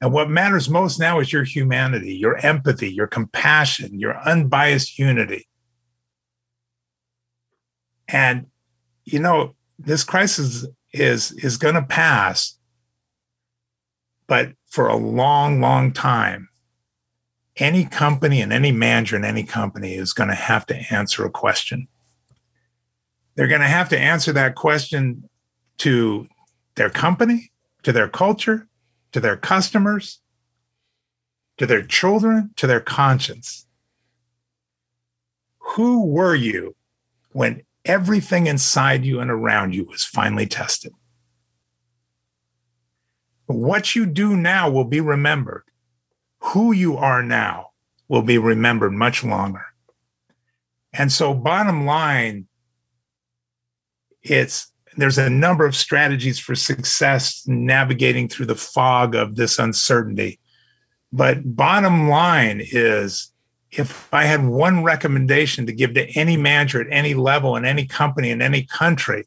And 0.00 0.10
what 0.10 0.30
matters 0.30 0.70
most 0.70 0.98
now 0.98 1.20
is 1.20 1.34
your 1.34 1.44
humanity, 1.44 2.14
your 2.14 2.38
empathy, 2.38 2.90
your 2.90 3.08
compassion, 3.08 4.00
your 4.00 4.18
unbiased 4.26 4.98
unity. 4.98 5.46
And, 8.08 8.46
you 9.04 9.18
know, 9.18 9.54
this 9.84 10.04
crisis 10.04 10.66
is, 10.92 11.32
is 11.32 11.56
going 11.56 11.74
to 11.74 11.82
pass, 11.82 12.58
but 14.26 14.52
for 14.68 14.88
a 14.88 14.96
long, 14.96 15.60
long 15.60 15.92
time, 15.92 16.48
any 17.56 17.84
company 17.84 18.40
and 18.40 18.52
any 18.52 18.72
manager 18.72 19.16
in 19.16 19.24
any 19.24 19.42
company 19.42 19.94
is 19.94 20.12
going 20.12 20.28
to 20.28 20.34
have 20.34 20.66
to 20.66 20.76
answer 20.92 21.24
a 21.24 21.30
question. 21.30 21.88
They're 23.34 23.48
going 23.48 23.60
to 23.60 23.66
have 23.66 23.88
to 23.90 23.98
answer 23.98 24.32
that 24.32 24.54
question 24.54 25.28
to 25.78 26.28
their 26.74 26.90
company, 26.90 27.50
to 27.82 27.92
their 27.92 28.08
culture, 28.08 28.68
to 29.12 29.20
their 29.20 29.36
customers, 29.36 30.20
to 31.56 31.66
their 31.66 31.82
children, 31.82 32.50
to 32.56 32.66
their 32.66 32.80
conscience. 32.80 33.66
Who 35.58 36.06
were 36.06 36.34
you 36.34 36.76
when 37.32 37.62
everything 37.84 38.46
inside 38.46 39.04
you 39.04 39.20
and 39.20 39.30
around 39.30 39.74
you 39.74 39.90
is 39.92 40.04
finally 40.04 40.46
tested? 40.46 40.92
What 43.46 43.94
you 43.96 44.06
do 44.06 44.36
now 44.36 44.70
will 44.70 44.84
be 44.84 45.00
remembered. 45.00 45.64
Who 46.40 46.72
you 46.72 46.96
are 46.96 47.22
now 47.22 47.70
will 48.08 48.22
be 48.22 48.38
remembered 48.38 48.92
much 48.92 49.24
longer. 49.24 49.64
And 50.92 51.10
so, 51.12 51.34
bottom 51.34 51.84
line, 51.84 52.46
it's 54.22 54.72
there's 54.96 55.18
a 55.18 55.30
number 55.30 55.64
of 55.64 55.76
strategies 55.76 56.38
for 56.38 56.54
success 56.54 57.44
navigating 57.46 58.28
through 58.28 58.46
the 58.46 58.56
fog 58.56 59.14
of 59.14 59.36
this 59.36 59.58
uncertainty. 59.58 60.40
But 61.12 61.56
bottom 61.56 62.08
line 62.08 62.60
is 62.60 63.29
if 63.72 64.12
I 64.12 64.24
had 64.24 64.44
one 64.44 64.82
recommendation 64.82 65.66
to 65.66 65.72
give 65.72 65.94
to 65.94 66.06
any 66.18 66.36
manager 66.36 66.80
at 66.80 66.88
any 66.90 67.14
level 67.14 67.56
in 67.56 67.64
any 67.64 67.86
company 67.86 68.30
in 68.30 68.42
any 68.42 68.64
country, 68.64 69.26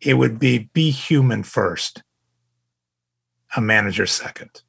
it 0.00 0.14
would 0.14 0.38
be 0.38 0.70
be 0.72 0.90
human 0.90 1.42
first, 1.42 2.02
a 3.56 3.60
manager 3.60 4.06
second. 4.06 4.62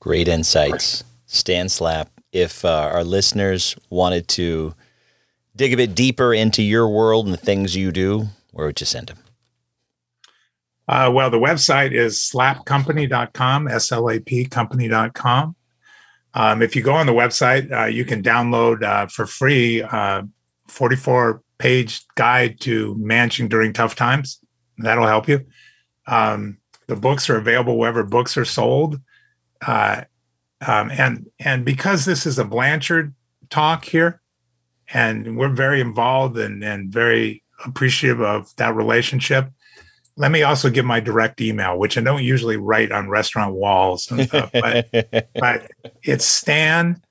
Great 0.00 0.28
insights. 0.28 1.02
Stan 1.26 1.68
Slap, 1.68 2.10
if 2.32 2.64
uh, 2.64 2.90
our 2.92 3.02
listeners 3.02 3.74
wanted 3.90 4.28
to 4.28 4.74
dig 5.56 5.72
a 5.72 5.76
bit 5.76 5.94
deeper 5.94 6.34
into 6.34 6.62
your 6.62 6.88
world 6.88 7.26
and 7.26 7.32
the 7.32 7.38
things 7.38 7.74
you 7.74 7.90
do, 7.90 8.26
where 8.52 8.66
would 8.66 8.80
you 8.80 8.86
send 8.86 9.08
them? 9.08 9.18
Uh, 10.86 11.10
well, 11.12 11.30
the 11.30 11.38
website 11.38 11.92
is 11.92 12.18
slapcompany.com, 12.18 13.66
S 13.66 13.90
L 13.90 14.10
A 14.10 14.20
P 14.20 14.44
company.com. 14.44 15.56
Um, 16.34 16.62
if 16.62 16.74
you 16.74 16.82
go 16.82 16.94
on 16.94 17.06
the 17.06 17.12
website, 17.12 17.70
uh, 17.72 17.86
you 17.86 18.04
can 18.04 18.22
download 18.22 18.82
uh, 18.82 19.06
for 19.06 19.26
free 19.26 19.82
uh, 19.82 20.22
44 20.68 21.42
page 21.58 22.04
guide 22.16 22.60
to 22.60 22.96
managing 22.98 23.48
during 23.48 23.72
tough 23.72 23.94
times. 23.94 24.40
That'll 24.78 25.06
help 25.06 25.28
you. 25.28 25.46
Um, 26.06 26.58
the 26.88 26.96
books 26.96 27.30
are 27.30 27.36
available 27.36 27.78
wherever 27.78 28.02
books 28.02 28.36
are 28.36 28.44
sold. 28.44 29.00
Uh, 29.66 30.02
um, 30.66 30.90
and 30.90 31.26
and 31.38 31.64
because 31.64 32.04
this 32.04 32.26
is 32.26 32.38
a 32.38 32.44
Blanchard 32.44 33.14
talk 33.50 33.84
here, 33.84 34.20
and 34.92 35.36
we're 35.36 35.48
very 35.48 35.80
involved 35.80 36.36
and, 36.38 36.62
and 36.62 36.92
very 36.92 37.42
appreciative 37.64 38.20
of 38.20 38.54
that 38.56 38.74
relationship. 38.74 39.50
Let 40.16 40.30
me 40.30 40.42
also 40.42 40.70
give 40.70 40.84
my 40.84 41.00
direct 41.00 41.40
email, 41.40 41.78
which 41.78 41.98
I 41.98 42.00
don't 42.00 42.22
usually 42.22 42.56
write 42.56 42.92
on 42.92 43.08
restaurant 43.08 43.54
walls 43.54 44.10
and 44.10 44.28
stuff, 44.28 44.50
but, 44.52 44.88
but 45.34 45.70
it's 46.02 46.24
stan 46.24 47.02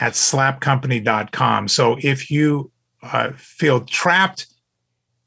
at 0.00 0.12
slapcompany.com. 0.14 1.68
So 1.68 1.96
if 2.00 2.30
you 2.30 2.70
uh, 3.02 3.32
feel 3.36 3.82
trapped 3.82 4.46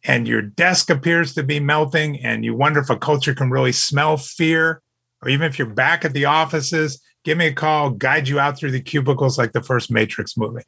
and 0.04 0.28
your 0.28 0.42
desk 0.42 0.90
appears 0.90 1.34
to 1.36 1.44
be 1.44 1.60
melting 1.60 2.20
and 2.24 2.44
you 2.44 2.56
wonder 2.56 2.80
if 2.80 2.90
a 2.90 2.98
culture 2.98 3.36
can 3.36 3.52
really 3.52 3.72
smell 3.72 4.18
fear, 4.18 4.82
or 5.22 5.30
even 5.30 5.48
if 5.48 5.60
you're 5.60 5.68
back 5.68 6.04
at 6.04 6.14
the 6.14 6.26
offices, 6.26 7.02
give 7.24 7.38
me 7.38 7.48
a 7.48 7.54
call, 7.54 7.92
guide 7.92 8.28
you 8.28 8.40
out 8.40 8.58
through 8.58 8.72
the 8.72 8.82
cubicles 8.82 9.38
like 9.38 9.52
the 9.52 9.62
first 9.62 9.92
Matrix 9.92 10.36
movie. 10.36 10.64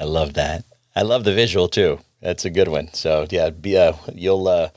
I 0.00 0.04
love 0.04 0.34
that. 0.34 0.64
I 0.96 1.02
love 1.02 1.24
the 1.24 1.34
visual 1.34 1.68
too. 1.68 2.00
That's 2.20 2.44
a 2.44 2.50
good 2.50 2.68
one. 2.68 2.92
So 2.92 3.26
yeah, 3.30 3.50
be 3.50 3.76
uh, 3.76 3.94
you'll 4.14 4.48
uh, 4.48 4.70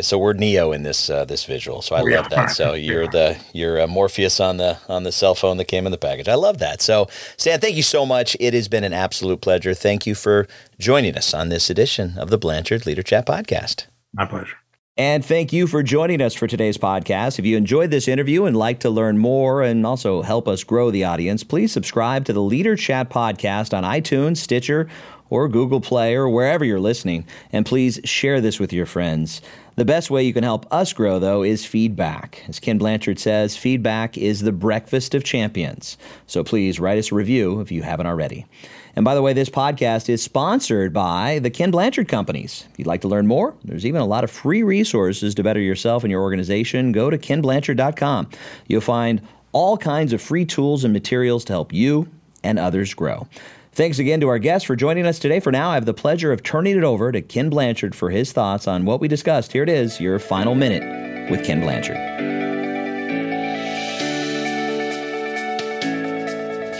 So 0.00 0.18
we're 0.18 0.32
Neo 0.32 0.72
in 0.72 0.82
this 0.82 1.08
uh, 1.08 1.24
this 1.24 1.44
visual. 1.44 1.80
So 1.82 1.94
I 1.94 2.02
we 2.02 2.16
love 2.16 2.28
that. 2.30 2.50
So 2.50 2.74
you're 2.74 3.06
the 3.06 3.38
you're 3.52 3.80
uh, 3.80 3.86
Morpheus 3.86 4.40
on 4.40 4.56
the 4.56 4.78
on 4.88 5.04
the 5.04 5.12
cell 5.12 5.34
phone 5.34 5.56
that 5.58 5.66
came 5.66 5.86
in 5.86 5.92
the 5.92 5.98
package. 5.98 6.28
I 6.28 6.34
love 6.34 6.58
that. 6.58 6.82
So 6.82 7.08
Stan, 7.36 7.60
thank 7.60 7.76
you 7.76 7.82
so 7.82 8.04
much. 8.04 8.36
It 8.40 8.54
has 8.54 8.68
been 8.68 8.84
an 8.84 8.92
absolute 8.92 9.40
pleasure. 9.40 9.74
Thank 9.74 10.06
you 10.06 10.14
for 10.14 10.48
joining 10.78 11.16
us 11.16 11.32
on 11.32 11.48
this 11.48 11.70
edition 11.70 12.18
of 12.18 12.30
the 12.30 12.38
Blanchard 12.38 12.86
Leader 12.86 13.02
Chat 13.02 13.26
podcast. 13.26 13.86
My 14.12 14.26
pleasure. 14.26 14.56
And 14.96 15.24
thank 15.24 15.52
you 15.52 15.66
for 15.66 15.82
joining 15.82 16.22
us 16.22 16.34
for 16.34 16.46
today's 16.46 16.78
podcast. 16.78 17.40
If 17.40 17.44
you 17.44 17.56
enjoyed 17.56 17.90
this 17.90 18.06
interview 18.06 18.44
and 18.44 18.56
like 18.56 18.78
to 18.80 18.90
learn 18.90 19.18
more 19.18 19.60
and 19.60 19.84
also 19.84 20.22
help 20.22 20.46
us 20.46 20.62
grow 20.62 20.92
the 20.92 21.02
audience, 21.02 21.42
please 21.42 21.72
subscribe 21.72 22.24
to 22.26 22.32
the 22.32 22.40
Leader 22.40 22.76
Chat 22.76 23.10
podcast 23.10 23.76
on 23.76 23.82
iTunes, 23.82 24.36
Stitcher, 24.36 24.88
or 25.30 25.48
Google 25.48 25.80
Play 25.80 26.14
or 26.14 26.28
wherever 26.28 26.64
you're 26.64 26.78
listening. 26.78 27.26
And 27.50 27.66
please 27.66 27.98
share 28.04 28.40
this 28.40 28.60
with 28.60 28.72
your 28.72 28.86
friends. 28.86 29.40
The 29.74 29.84
best 29.84 30.12
way 30.12 30.22
you 30.22 30.32
can 30.32 30.44
help 30.44 30.72
us 30.72 30.92
grow, 30.92 31.18
though, 31.18 31.42
is 31.42 31.66
feedback. 31.66 32.44
As 32.46 32.60
Ken 32.60 32.78
Blanchard 32.78 33.18
says, 33.18 33.56
feedback 33.56 34.16
is 34.16 34.42
the 34.42 34.52
breakfast 34.52 35.12
of 35.16 35.24
champions. 35.24 35.98
So 36.28 36.44
please 36.44 36.78
write 36.78 36.98
us 36.98 37.10
a 37.10 37.16
review 37.16 37.58
if 37.58 37.72
you 37.72 37.82
haven't 37.82 38.06
already. 38.06 38.46
And 38.96 39.04
by 39.04 39.14
the 39.14 39.22
way, 39.22 39.32
this 39.32 39.50
podcast 39.50 40.08
is 40.08 40.22
sponsored 40.22 40.92
by 40.92 41.40
the 41.40 41.50
Ken 41.50 41.70
Blanchard 41.70 42.08
Companies. 42.08 42.66
If 42.72 42.78
you'd 42.78 42.86
like 42.86 43.00
to 43.00 43.08
learn 43.08 43.26
more, 43.26 43.54
there's 43.64 43.84
even 43.86 44.00
a 44.00 44.06
lot 44.06 44.24
of 44.24 44.30
free 44.30 44.62
resources 44.62 45.34
to 45.34 45.42
better 45.42 45.60
yourself 45.60 46.04
and 46.04 46.10
your 46.10 46.22
organization. 46.22 46.92
Go 46.92 47.10
to 47.10 47.18
kenblanchard.com. 47.18 48.30
You'll 48.68 48.80
find 48.80 49.20
all 49.52 49.76
kinds 49.76 50.12
of 50.12 50.22
free 50.22 50.44
tools 50.44 50.84
and 50.84 50.92
materials 50.92 51.44
to 51.46 51.52
help 51.52 51.72
you 51.72 52.08
and 52.42 52.58
others 52.58 52.94
grow. 52.94 53.26
Thanks 53.72 53.98
again 53.98 54.20
to 54.20 54.28
our 54.28 54.38
guests 54.38 54.66
for 54.66 54.76
joining 54.76 55.06
us 55.06 55.18
today. 55.18 55.40
For 55.40 55.50
now, 55.50 55.70
I 55.70 55.74
have 55.74 55.86
the 55.86 55.94
pleasure 55.94 56.30
of 56.30 56.44
turning 56.44 56.76
it 56.76 56.84
over 56.84 57.10
to 57.10 57.20
Ken 57.20 57.50
Blanchard 57.50 57.94
for 57.94 58.10
his 58.10 58.32
thoughts 58.32 58.68
on 58.68 58.84
what 58.84 59.00
we 59.00 59.08
discussed. 59.08 59.52
Here 59.52 59.64
it 59.64 59.68
is, 59.68 60.00
your 60.00 60.20
final 60.20 60.54
minute 60.54 61.28
with 61.28 61.44
Ken 61.44 61.60
Blanchard. 61.60 62.33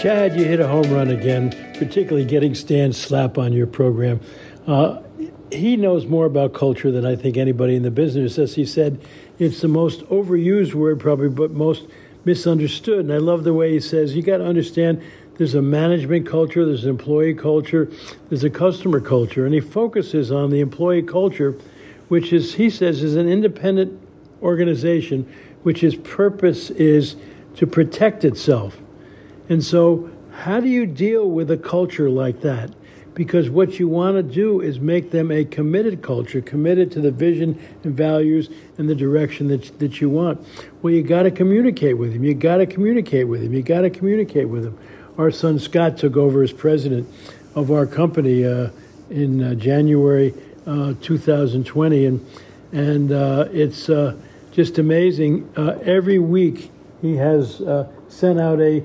Chad, 0.04 0.38
you 0.38 0.44
hit 0.44 0.60
a 0.60 0.68
home 0.68 0.92
run 0.92 1.08
again, 1.08 1.48
particularly 1.78 2.26
getting 2.26 2.54
Stan 2.54 2.92
Slap 2.92 3.38
on 3.38 3.54
your 3.54 3.66
program. 3.66 4.20
Uh, 4.66 5.00
he 5.50 5.78
knows 5.78 6.04
more 6.04 6.26
about 6.26 6.52
culture 6.52 6.90
than 6.90 7.06
I 7.06 7.16
think 7.16 7.38
anybody 7.38 7.74
in 7.74 7.84
the 7.84 7.90
business. 7.90 8.38
As 8.38 8.54
he 8.54 8.66
said, 8.66 9.00
it's 9.38 9.62
the 9.62 9.68
most 9.68 10.02
overused 10.08 10.74
word, 10.74 11.00
probably, 11.00 11.30
but 11.30 11.52
most 11.52 11.86
misunderstood. 12.22 12.98
And 12.98 13.14
I 13.14 13.16
love 13.16 13.44
the 13.44 13.54
way 13.54 13.72
he 13.72 13.80
says 13.80 14.14
you 14.14 14.22
got 14.22 14.36
to 14.36 14.46
understand 14.46 15.02
there's 15.38 15.54
a 15.54 15.62
management 15.62 16.26
culture, 16.26 16.66
there's 16.66 16.84
an 16.84 16.90
employee 16.90 17.32
culture, 17.32 17.90
there's 18.28 18.44
a 18.44 18.50
customer 18.50 19.00
culture, 19.00 19.46
and 19.46 19.54
he 19.54 19.60
focuses 19.60 20.30
on 20.30 20.50
the 20.50 20.60
employee 20.60 21.02
culture, 21.02 21.58
which 22.08 22.30
is, 22.30 22.56
he 22.56 22.68
says, 22.68 23.02
is 23.02 23.16
an 23.16 23.26
independent 23.26 23.98
organization, 24.42 25.26
which 25.62 25.82
its 25.82 25.96
purpose 26.04 26.68
is 26.68 27.16
to 27.56 27.66
protect 27.66 28.22
itself. 28.26 28.83
And 29.48 29.62
so, 29.62 30.10
how 30.32 30.60
do 30.60 30.68
you 30.68 30.86
deal 30.86 31.28
with 31.28 31.50
a 31.50 31.56
culture 31.56 32.10
like 32.10 32.40
that? 32.40 32.70
Because 33.14 33.48
what 33.48 33.78
you 33.78 33.86
want 33.86 34.16
to 34.16 34.22
do 34.24 34.60
is 34.60 34.80
make 34.80 35.12
them 35.12 35.30
a 35.30 35.44
committed 35.44 36.02
culture, 36.02 36.40
committed 36.40 36.90
to 36.92 37.00
the 37.00 37.12
vision 37.12 37.60
and 37.84 37.96
values 37.96 38.48
and 38.76 38.88
the 38.88 38.94
direction 38.94 39.46
that, 39.48 39.78
that 39.78 40.00
you 40.00 40.10
want. 40.10 40.44
Well, 40.82 40.92
you 40.92 41.02
got 41.04 41.22
to 41.22 41.30
communicate 41.30 41.96
with 41.96 42.12
them. 42.12 42.24
You 42.24 42.34
got 42.34 42.56
to 42.56 42.66
communicate 42.66 43.28
with 43.28 43.42
them. 43.42 43.54
You 43.54 43.62
got 43.62 43.82
to 43.82 43.90
communicate 43.90 44.48
with 44.48 44.64
them 44.64 44.76
our 45.18 45.30
son 45.30 45.58
Scott 45.58 45.96
took 45.96 46.16
over 46.16 46.42
as 46.42 46.52
president 46.52 47.08
of 47.54 47.70
our 47.70 47.86
company 47.86 48.44
uh, 48.44 48.70
in 49.10 49.42
uh, 49.42 49.54
January 49.54 50.34
uh, 50.66 50.94
2020, 51.00 52.06
and 52.06 52.26
and 52.72 53.12
uh, 53.12 53.46
it's 53.52 53.88
uh, 53.88 54.16
just 54.50 54.78
amazing. 54.78 55.48
Uh, 55.56 55.78
every 55.82 56.18
week 56.18 56.70
he 57.00 57.16
has 57.16 57.62
sent 58.08 58.40
out 58.40 58.60
a 58.60 58.82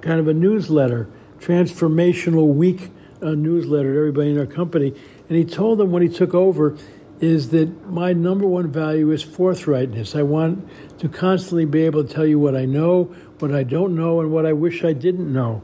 kind 0.00 0.20
of 0.20 0.28
a 0.28 0.34
newsletter, 0.34 1.08
transformational 1.38 2.52
week 2.52 2.90
newsletter 3.20 3.92
to 3.92 3.98
everybody 3.98 4.30
in 4.30 4.38
our 4.38 4.46
company, 4.46 4.94
and 5.28 5.36
he 5.36 5.44
told 5.44 5.78
them 5.78 5.90
when 5.90 6.02
he 6.02 6.08
took 6.08 6.34
over 6.34 6.76
is 7.20 7.50
that 7.50 7.88
my 7.88 8.12
number 8.12 8.46
one 8.46 8.70
value 8.70 9.10
is 9.10 9.24
forthrightness. 9.24 10.16
I 10.16 10.22
want 10.22 10.68
to 11.00 11.08
constantly 11.08 11.64
be 11.64 11.82
able 11.82 12.04
to 12.04 12.12
tell 12.12 12.26
you 12.26 12.38
what 12.38 12.56
I 12.56 12.64
know, 12.64 13.04
what 13.38 13.52
I 13.52 13.62
don't 13.62 13.94
know, 13.94 14.20
and 14.20 14.30
what 14.30 14.46
I 14.46 14.52
wish 14.52 14.84
I 14.84 14.92
didn't 14.92 15.32
know. 15.32 15.62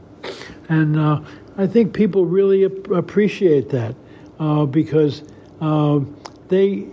And 0.67 0.99
uh, 0.99 1.21
I 1.57 1.67
think 1.67 1.93
people 1.93 2.25
really 2.25 2.65
ap- 2.65 2.89
appreciate 2.89 3.69
that 3.69 3.95
uh, 4.39 4.65
because 4.65 5.23
uh, 5.61 5.99
they 6.49 6.87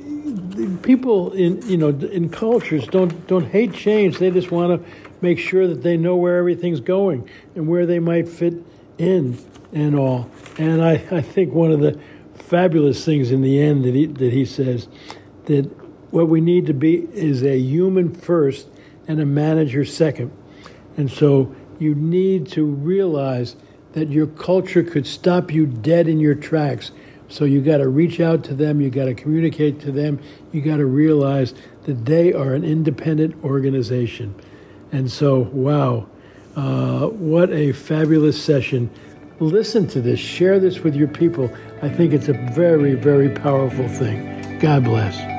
people 0.82 1.32
in 1.32 1.60
you 1.68 1.76
know 1.76 1.88
in 1.88 2.28
cultures 2.28 2.86
don't 2.86 3.26
don't 3.26 3.46
hate 3.46 3.74
change. 3.74 4.18
They 4.18 4.30
just 4.30 4.50
want 4.50 4.82
to 4.82 5.11
make 5.22 5.38
sure 5.38 5.66
that 5.68 5.82
they 5.82 5.96
know 5.96 6.16
where 6.16 6.36
everything's 6.36 6.80
going 6.80 7.28
and 7.54 7.68
where 7.68 7.86
they 7.86 7.98
might 7.98 8.28
fit 8.28 8.54
in 8.98 9.38
and 9.72 9.94
all. 9.94 10.28
And 10.58 10.82
I, 10.82 10.92
I 11.10 11.20
think 11.22 11.52
one 11.52 11.72
of 11.72 11.80
the 11.80 11.98
fabulous 12.34 13.04
things 13.04 13.30
in 13.30 13.40
the 13.40 13.60
end 13.60 13.84
that 13.84 13.94
he, 13.94 14.06
that 14.06 14.32
he 14.32 14.44
says 14.44 14.88
that 15.46 15.64
what 16.10 16.28
we 16.28 16.40
need 16.40 16.66
to 16.66 16.74
be 16.74 17.08
is 17.14 17.42
a 17.42 17.56
human 17.56 18.12
first 18.12 18.68
and 19.08 19.20
a 19.20 19.26
manager 19.26 19.84
second. 19.84 20.30
And 20.96 21.10
so 21.10 21.54
you 21.78 21.94
need 21.94 22.46
to 22.48 22.64
realize 22.64 23.56
that 23.92 24.08
your 24.08 24.26
culture 24.26 24.82
could 24.82 25.06
stop 25.06 25.52
you 25.52 25.66
dead 25.66 26.08
in 26.08 26.20
your 26.20 26.34
tracks. 26.34 26.92
So 27.28 27.44
you 27.44 27.62
got 27.62 27.78
to 27.78 27.88
reach 27.88 28.20
out 28.20 28.44
to 28.44 28.54
them, 28.54 28.80
you 28.80 28.90
got 28.90 29.06
to 29.06 29.14
communicate 29.14 29.80
to 29.80 29.92
them, 29.92 30.20
you 30.52 30.60
got 30.60 30.76
to 30.76 30.86
realize 30.86 31.54
that 31.84 32.04
they 32.04 32.32
are 32.32 32.54
an 32.54 32.64
independent 32.64 33.42
organization. 33.42 34.34
And 34.92 35.10
so, 35.10 35.40
wow, 35.52 36.06
uh, 36.54 37.06
what 37.08 37.50
a 37.50 37.72
fabulous 37.72 38.42
session. 38.42 38.90
Listen 39.40 39.86
to 39.88 40.00
this, 40.00 40.20
share 40.20 40.60
this 40.60 40.80
with 40.80 40.94
your 40.94 41.08
people. 41.08 41.50
I 41.80 41.88
think 41.88 42.12
it's 42.12 42.28
a 42.28 42.34
very, 42.54 42.94
very 42.94 43.30
powerful 43.30 43.88
thing. 43.88 44.58
God 44.60 44.84
bless. 44.84 45.31